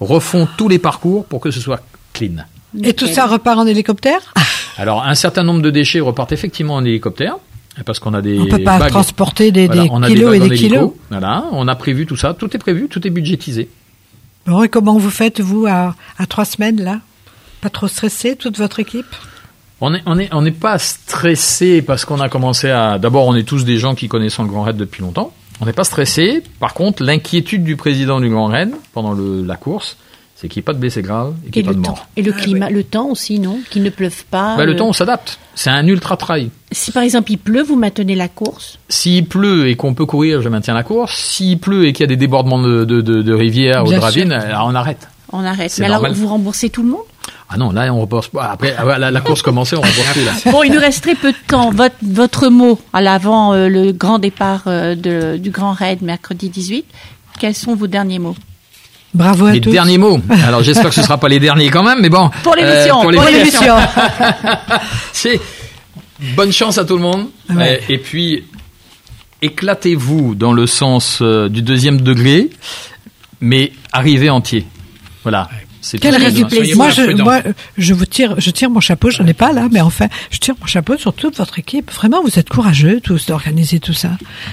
refont 0.00 0.46
tous 0.56 0.68
les 0.68 0.78
parcours 0.78 1.26
pour 1.26 1.40
que 1.40 1.50
ce 1.50 1.60
soit 1.60 1.80
clean. 2.12 2.44
Et 2.82 2.92
tout 2.94 3.06
ça 3.06 3.26
repart 3.26 3.58
en 3.58 3.66
hélicoptère? 3.66 4.34
Alors, 4.78 5.04
un 5.04 5.14
certain 5.14 5.42
nombre 5.42 5.62
de 5.62 5.70
déchets 5.70 6.00
repartent 6.00 6.32
effectivement 6.32 6.74
en 6.74 6.84
hélicoptère, 6.84 7.36
parce 7.84 7.98
qu'on 7.98 8.14
a 8.14 8.22
des 8.22 8.38
On 8.38 8.46
peut 8.46 8.62
pas 8.62 8.78
bagues- 8.78 8.90
transporter 8.90 9.52
des, 9.52 9.66
voilà, 9.66 9.82
des 9.84 9.88
on 9.90 10.02
a 10.02 10.06
kilos 10.08 10.30
des 10.30 10.36
et 10.36 10.40
des 10.40 10.46
hélico. 10.46 10.68
kilos. 10.68 10.92
Voilà, 11.10 11.44
on 11.52 11.66
a 11.68 11.74
prévu 11.74 12.06
tout 12.06 12.16
ça, 12.16 12.34
tout 12.34 12.54
est 12.54 12.58
prévu, 12.58 12.88
tout 12.88 13.06
est 13.06 13.10
budgétisé. 13.10 13.68
Bon, 14.46 14.62
et 14.62 14.68
comment 14.68 14.96
vous 14.98 15.10
faites, 15.10 15.40
vous, 15.40 15.66
à, 15.66 15.94
à 16.18 16.26
trois 16.26 16.44
semaines, 16.44 16.82
là? 16.82 17.00
Pas 17.60 17.70
trop 17.70 17.88
stressé, 17.88 18.36
toute 18.36 18.58
votre 18.58 18.78
équipe? 18.80 19.06
On 19.80 19.92
est, 19.94 20.02
on 20.06 20.18
est, 20.18 20.28
on 20.32 20.40
n'est 20.42 20.52
pas 20.52 20.78
stressé 20.78 21.82
parce 21.82 22.04
qu'on 22.04 22.20
a 22.20 22.28
commencé 22.28 22.70
à. 22.70 22.98
D'abord, 22.98 23.26
on 23.26 23.34
est 23.34 23.42
tous 23.44 23.64
des 23.64 23.76
gens 23.78 23.94
qui 23.94 24.08
connaissent 24.08 24.38
le 24.38 24.46
Grand 24.46 24.62
Raid 24.62 24.76
depuis 24.76 25.02
longtemps. 25.02 25.32
On 25.60 25.66
n'est 25.66 25.72
pas 25.74 25.84
stressé. 25.84 26.42
Par 26.60 26.74
contre, 26.74 27.02
l'inquiétude 27.02 27.64
du 27.64 27.76
président 27.76 28.20
du 28.20 28.28
Grand 28.30 28.46
Raid 28.46 28.70
pendant 28.94 29.12
le, 29.12 29.42
la 29.44 29.56
course, 29.56 29.96
c'est 30.38 30.48
qu'il 30.48 30.60
n'y 30.60 30.64
ait 30.64 30.66
pas 30.66 30.74
de 30.74 30.78
blessés 30.78 31.00
graves 31.00 31.34
et 31.46 31.50
qu'il 31.50 31.62
n'y 31.62 31.68
ait 31.70 31.72
pas 31.72 31.78
de 31.78 31.82
temps. 31.82 31.92
mort. 31.92 32.06
Et 32.16 32.22
le 32.22 32.30
climat, 32.32 32.68
le 32.68 32.84
temps 32.84 33.06
aussi, 33.08 33.40
non 33.40 33.58
Qu'il 33.70 33.82
ne 33.82 33.88
pleuve 33.88 34.24
pas. 34.26 34.56
Bah, 34.58 34.66
le 34.66 34.72
euh, 34.72 34.76
temps, 34.76 34.86
on 34.88 34.92
s'adapte. 34.92 35.38
C'est 35.54 35.70
un 35.70 35.86
ultra 35.86 36.18
trail. 36.18 36.50
Si 36.72 36.92
par 36.92 37.02
exemple 37.02 37.32
il 37.32 37.38
pleut, 37.38 37.62
vous 37.62 37.76
maintenez 37.76 38.14
la 38.14 38.28
course? 38.28 38.78
S'il 38.90 39.24
pleut 39.24 39.68
et 39.68 39.76
qu'on 39.76 39.94
peut 39.94 40.04
courir, 40.04 40.42
je 40.42 40.50
maintiens 40.50 40.74
la 40.74 40.82
course. 40.82 41.16
S'il 41.16 41.58
pleut 41.58 41.86
et 41.86 41.94
qu'il 41.94 42.02
y 42.02 42.04
a 42.04 42.08
des 42.08 42.16
débordements 42.18 42.60
de, 42.60 42.84
de, 42.84 43.00
de, 43.00 43.22
de 43.22 43.32
rivières 43.32 43.84
ou 43.86 43.90
de 43.92 43.96
ravines, 43.96 44.32
alors 44.32 44.66
on 44.66 44.74
arrête. 44.74 45.08
On 45.32 45.42
arrête. 45.42 45.74
Mais 45.78 45.86
alors 45.86 46.06
vous 46.12 46.28
remboursez 46.28 46.68
tout 46.68 46.82
le 46.82 46.90
monde? 46.90 47.00
Ah 47.48 47.56
non, 47.56 47.70
là 47.70 47.92
on 47.94 48.00
reporte 48.00 48.30
pas. 48.30 48.44
Après, 48.50 48.74
ah 48.76 48.98
la, 48.98 49.10
la 49.10 49.20
course 49.20 49.40
commençait, 49.42 49.76
on 49.76 49.80
reporte 49.80 50.12
plus 50.12 50.24
là. 50.24 50.32
Bon, 50.52 50.62
il 50.64 50.72
nous 50.72 50.80
reste 50.80 51.02
très 51.02 51.14
peu 51.14 51.32
de 51.32 51.36
temps. 51.48 51.70
Votre, 51.70 51.96
votre 52.02 52.48
mot 52.48 52.78
à 52.92 53.00
l'avant 53.00 53.52
euh, 53.54 53.68
le 53.68 53.92
grand 53.92 54.18
départ 54.18 54.64
euh, 54.66 54.94
de, 54.94 55.36
du 55.38 55.50
Grand 55.50 55.72
Raid 55.72 56.02
mercredi 56.02 56.50
18. 56.50 56.84
Quels 57.40 57.54
sont 57.54 57.74
vos 57.74 57.86
derniers 57.86 58.18
mots? 58.18 58.36
Bravo 59.16 59.46
à 59.46 59.52
Les 59.52 59.60
tous. 59.60 59.70
derniers 59.70 59.98
mots. 59.98 60.20
Alors 60.46 60.62
j'espère 60.62 60.90
que 60.90 60.94
ce 60.94 61.02
sera 61.02 61.18
pas 61.18 61.28
les 61.28 61.40
derniers 61.40 61.70
quand 61.70 61.82
même, 61.82 62.00
mais 62.00 62.08
bon. 62.10 62.30
Pour 62.42 62.54
l'émission, 62.54 63.00
Euh, 63.00 63.02
pour 63.02 63.12
Pour 63.12 63.30
l'émission. 63.30 63.74
c'est 65.12 65.40
bonne 66.36 66.52
chance 66.52 66.78
à 66.78 66.84
tout 66.84 66.96
le 66.96 67.02
monde. 67.02 67.26
Ouais. 67.50 67.80
Et, 67.88 67.94
et 67.94 67.98
puis, 67.98 68.44
éclatez-vous 69.42 70.34
dans 70.34 70.52
le 70.52 70.66
sens 70.66 71.18
euh, 71.22 71.48
du 71.48 71.62
deuxième 71.62 72.00
degré, 72.00 72.50
mais 73.40 73.72
arrivez 73.92 74.30
entier. 74.30 74.66
Voilà. 75.22 75.48
Quel 76.00 76.16
reste 76.16 76.36
du 76.36 76.44
plaisir. 76.44 76.76
Moi, 76.76 76.90
je, 76.90 77.02
moi, 77.22 77.40
je 77.78 77.94
vous 77.94 78.06
tire, 78.06 78.34
je 78.38 78.50
tire 78.50 78.70
mon 78.70 78.80
chapeau. 78.80 79.10
J'en 79.10 79.26
ai 79.26 79.32
pas 79.34 79.52
là, 79.52 79.68
mais 79.70 79.80
enfin, 79.80 80.06
je 80.30 80.38
tire 80.38 80.54
mon 80.60 80.66
chapeau 80.66 80.96
sur 80.96 81.12
toute 81.12 81.36
votre 81.36 81.58
équipe. 81.58 81.90
Vraiment, 81.92 82.22
vous 82.22 82.38
êtes 82.38 82.48
courageux 82.48 83.00
tous 83.02 83.26
d'organiser 83.26 83.78
tout 83.80 83.92
ça. 83.92 84.10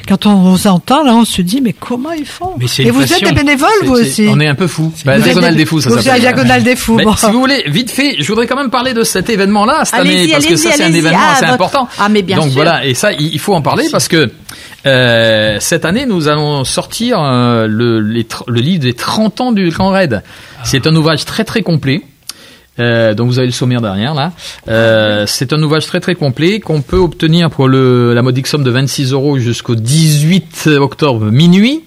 Quand 0.08 0.26
on 0.26 0.36
vous 0.52 0.68
entend 0.68 1.04
là, 1.04 1.14
on 1.16 1.26
se 1.26 1.42
dit 1.42 1.62
mais 1.62 1.74
comment 1.74 2.12
ils 2.12 2.26
font 2.26 2.52
Mais 2.60 2.66
Et 2.86 2.92
vous 2.92 3.02
êtes 3.02 3.24
des 3.24 3.32
bénévoles 3.32 3.70
vous 3.84 3.94
aussi. 3.94 4.28
On 4.30 4.40
est 4.40 4.48
un 4.48 4.56
peu 4.56 4.68
fou. 4.68 4.92
Bah, 5.06 5.18
Vous 5.18 5.24
diagonale 5.24 5.56
des- 5.56 5.66
fous, 5.66 5.82
ça 5.82 5.90
s'appelle. 5.90 6.22
diagonale 6.22 6.64
des 6.64 6.76
fous. 6.76 6.96
Mais 6.96 7.04
bon. 7.06 7.16
si 7.16 7.26
vous 7.28 7.40
voulez, 7.40 7.64
vite 7.68 7.92
fait, 7.92 8.16
je 8.20 8.28
voudrais 8.28 8.48
quand 8.48 8.56
même 8.58 8.70
parler 8.70 8.94
de 8.94 9.04
cet 9.04 9.30
événement-là 9.30 9.86
cette 9.86 10.00
année 10.00 10.28
parce 10.32 10.46
que 10.46 10.56
ça 10.56 10.72
c'est 10.74 10.84
un 10.84 10.94
événement 10.94 11.20
Ah, 11.22 11.34
assez 11.36 11.46
important. 11.46 11.88
Ah, 12.00 12.10
mais 12.10 12.22
bien 12.22 12.36
Donc 12.38 12.46
sûr. 12.46 12.54
voilà, 12.56 12.86
et 12.86 12.94
ça 12.94 13.12
il 13.14 13.40
faut 13.40 13.54
en 13.54 13.62
parler 13.62 13.86
parce 13.92 14.08
que 14.08 14.30
euh, 14.86 15.58
cette 15.60 15.86
année 15.86 16.06
nous 16.06 16.28
allons 16.28 16.64
sortir 16.64 17.20
euh, 17.22 17.68
le, 17.68 18.00
les 18.00 18.24
tr- 18.24 18.44
le 18.48 18.60
livre 18.62 18.82
des 18.84 18.94
30 18.94 19.42
ans 19.42 19.52
du 19.52 19.70
Grand 19.70 19.90
Raid. 19.92 20.24
C'est 20.64 20.88
un 20.88 20.96
ouvrage 20.96 21.26
très 21.26 21.44
très 21.44 21.62
complet. 21.62 22.02
Euh, 22.80 23.14
donc 23.14 23.28
vous 23.28 23.38
avez 23.38 23.48
le 23.48 23.54
sommaire 23.54 23.82
derrière 23.82 24.16
là. 24.16 24.32
Euh, 24.68 25.26
c'est 25.28 25.54
un 25.54 25.62
ouvrage 25.62 25.86
très 25.86 26.00
très 26.00 26.16
complet 26.16 26.60
qu'on 26.60 26.82
peut 26.82 26.98
obtenir 26.98 27.52
pour 27.52 27.68
le, 27.68 28.14
la 28.16 28.24
modique 28.24 28.48
somme 28.48 28.64
de 28.64 28.72
26 28.72 29.12
euros 29.14 29.38
jusqu'au 29.38 29.76
18 29.76 30.68
octobre 30.80 31.26
minuit. 31.26 31.84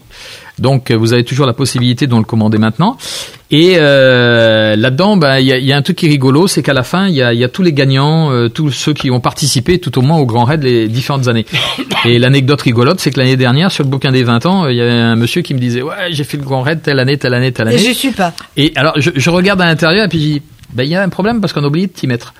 Donc 0.58 0.90
euh, 0.90 0.96
vous 0.96 1.12
avez 1.12 1.24
toujours 1.24 1.46
la 1.46 1.52
possibilité 1.52 2.06
de 2.06 2.14
le 2.14 2.22
commander 2.24 2.58
maintenant. 2.58 2.96
Et 3.50 3.74
euh, 3.76 4.74
là-dedans, 4.74 5.16
bah, 5.16 5.40
il 5.40 5.46
y, 5.46 5.52
a, 5.52 5.58
y 5.58 5.72
a 5.72 5.76
un 5.76 5.82
truc 5.82 5.98
qui 5.98 6.06
est 6.06 6.08
rigolo, 6.08 6.48
c'est 6.48 6.62
qu'à 6.62 6.72
la 6.72 6.82
fin, 6.82 7.06
il 7.06 7.14
y 7.14 7.22
a, 7.22 7.32
y 7.32 7.44
a 7.44 7.48
tous 7.48 7.62
les 7.62 7.72
gagnants, 7.72 8.32
euh, 8.32 8.48
tous 8.48 8.70
ceux 8.72 8.92
qui 8.92 9.10
ont 9.10 9.20
participé 9.20 9.78
tout 9.78 9.96
au 9.98 10.02
moins 10.02 10.18
au 10.18 10.26
Grand 10.26 10.44
Raid 10.44 10.64
les 10.64 10.88
différentes 10.88 11.28
années. 11.28 11.46
Et 12.04 12.18
l'anecdote 12.18 12.60
rigolote, 12.62 12.98
c'est 12.98 13.12
que 13.12 13.20
l'année 13.20 13.36
dernière, 13.36 13.70
sur 13.70 13.84
le 13.84 13.90
bouquin 13.90 14.10
des 14.10 14.24
20 14.24 14.46
ans, 14.46 14.64
euh, 14.64 14.72
il 14.72 14.78
y 14.78 14.80
avait 14.80 14.90
un 14.90 15.14
monsieur 15.14 15.42
qui 15.42 15.54
me 15.54 15.60
disait, 15.60 15.82
ouais, 15.82 15.94
j'ai 16.10 16.24
fait 16.24 16.38
le 16.38 16.42
Grand 16.42 16.62
Raid 16.62 16.82
telle 16.82 16.98
année, 16.98 17.18
telle 17.18 17.34
année, 17.34 17.52
telle 17.52 17.68
Et 17.68 17.74
année. 17.74 17.78
j'y 17.78 17.94
suis 17.94 18.10
pas. 18.10 18.32
Et 18.56 18.72
alors, 18.74 18.94
je, 18.96 19.10
je 19.14 19.30
regarde 19.30 19.60
à 19.60 19.66
l'intérieur 19.66 20.06
et 20.06 20.08
puis 20.08 20.18
je 20.18 20.24
dis, 20.24 20.42
ben, 20.72 20.82
il 20.84 20.90
y 20.90 20.94
a 20.96 21.02
un 21.02 21.08
problème 21.08 21.40
parce 21.40 21.52
qu'on 21.52 21.64
a 21.64 21.66
oublié 21.66 21.86
de 21.86 21.92
t'y 21.92 22.06
mettre. 22.06 22.34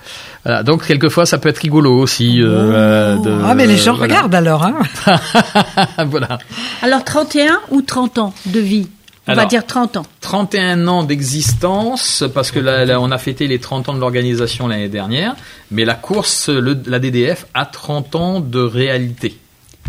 Voilà, 0.45 0.63
donc, 0.63 0.87
quelquefois, 0.87 1.27
ça 1.27 1.39
peut 1.39 1.49
être 1.49 1.59
rigolo 1.59 1.93
aussi. 1.99 2.41
euh, 2.43 3.17
de- 3.17 3.41
ah 3.45 3.55
mais 3.55 3.67
les 3.67 3.77
gens 3.77 3.95
voilà. 3.95 4.15
regardent 4.15 4.35
alors. 4.35 4.65
Hein. 4.65 4.77
voilà. 6.07 6.39
Alors 6.83 7.05
31 7.05 7.59
ou 7.71 7.83
30 7.83 8.19
ans 8.19 8.35
de 8.47 8.61
vie? 8.61 8.89
On 9.29 9.35
va 9.35 9.45
dire 9.47 9.67
30 9.67 9.97
ans. 9.97 10.07
31 10.21 10.87
ans 10.87 11.03
d'existence, 11.03 12.23
parce 12.33 12.53
que 12.53 12.61
là, 12.61 12.85
là, 12.85 13.01
on 13.01 13.11
a 13.11 13.19
fêté 13.19 13.49
les 13.49 13.59
30 13.59 13.89
ans 13.89 13.95
de 13.95 13.99
l'organisation 13.99 14.69
l'année 14.69 14.89
dernière, 14.89 15.35
mais 15.73 15.85
la 15.85 15.95
course, 15.95 16.49
le- 16.49 16.81
la 16.87 17.01
DDF, 17.01 17.47
a 17.53 17.67
30 17.67 18.15
ans 18.15 18.39
de 18.39 18.61
réalité 18.61 19.37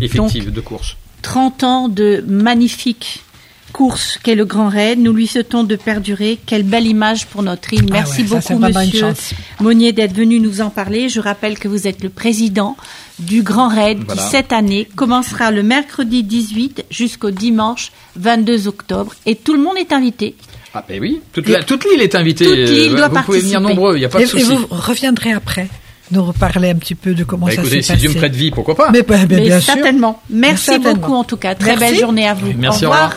effective 0.00 0.52
de 0.52 0.60
course. 0.60 0.96
30 1.22 1.62
ans 1.62 1.88
de 1.88 2.24
magnifique 2.26 3.22
course 3.72 4.18
qu'est 4.22 4.34
le 4.34 4.44
Grand 4.44 4.68
Raid. 4.68 4.98
Nous 4.98 5.12
lui 5.12 5.26
souhaitons 5.26 5.64
de 5.64 5.76
perdurer. 5.76 6.38
Quelle 6.46 6.62
belle 6.62 6.86
image 6.86 7.26
pour 7.26 7.42
notre 7.42 7.72
île. 7.74 7.86
Ah 7.90 7.92
Merci 7.92 8.22
ouais, 8.22 8.28
beaucoup, 8.28 8.58
monsieur. 8.58 9.06
Monnier, 9.60 9.92
d'être 9.92 10.14
venu 10.14 10.40
nous 10.40 10.60
en 10.60 10.70
parler. 10.70 11.08
Je 11.08 11.20
rappelle 11.20 11.58
que 11.58 11.68
vous 11.68 11.86
êtes 11.86 12.02
le 12.02 12.08
président 12.08 12.76
du 13.18 13.42
Grand 13.42 13.68
Raid 13.68 13.98
Voilà. 14.06 14.22
qui, 14.22 14.28
cette 14.28 14.52
année, 14.52 14.88
commencera 14.96 15.50
le 15.50 15.62
mercredi 15.62 16.22
18 16.22 16.84
jusqu'au 16.90 17.30
dimanche 17.30 17.92
22 18.16 18.68
octobre. 18.68 19.14
Et 19.26 19.34
tout 19.36 19.54
le 19.54 19.60
monde 19.62 19.76
est 19.78 19.92
invité. 19.92 20.34
Ah 20.74 20.84
ben 20.86 21.00
oui, 21.00 21.20
toute 21.32 21.48
la- 21.48 21.62
toute 21.62 21.84
l'île 21.90 22.02
est 22.02 22.14
invitée. 22.14 22.44
Toute 22.44 22.54
l'île 22.56 22.92
Euh, 22.92 22.96
doit 22.96 23.08
Vous 23.08 23.22
pouvez 23.22 23.40
venir 23.40 23.54
participer. 23.60 23.60
nombreux, 23.74 23.96
il 23.96 24.00
n'y 24.00 24.04
a 24.04 24.08
pas 24.08 24.18
Et, 24.20 24.24
de 24.24 24.28
et 24.28 24.30
souci. 24.30 24.44
vous 24.44 24.66
reviendrez 24.70 25.32
après 25.32 25.68
nous 26.10 26.24
reparler 26.24 26.70
un 26.70 26.74
petit 26.76 26.94
peu 26.94 27.14
de 27.14 27.24
comment 27.24 27.46
Bah, 27.46 27.52
ça 27.52 27.60
écoutez, 27.62 27.82
s'est 27.82 27.94
si 27.94 27.98
Dieu 28.00 28.08
me 28.10 28.14
passé. 28.14 28.26
prête 28.28 28.36
vie, 28.36 28.50
pourquoi 28.50 28.74
pas 28.76 28.90
Mais, 28.92 29.02
bah, 29.02 29.16
mais 29.28 29.36
Mais 29.36 29.40
bien 29.42 29.60
sûr. 29.60 29.74
certainement. 29.74 30.22
Merci 30.30 30.64
Certainement. 30.66 30.94
beaucoup 30.94 31.14
en 31.14 31.24
tout 31.24 31.36
cas. 31.36 31.54
Très 31.54 31.76
Merci. 31.76 31.84
belle 31.92 32.00
journée 32.00 32.28
à 32.28 32.34
vous. 32.34 32.52
Merci, 32.56 32.84
au 32.84 32.88
au 32.88 32.92
revoir. 32.92 33.16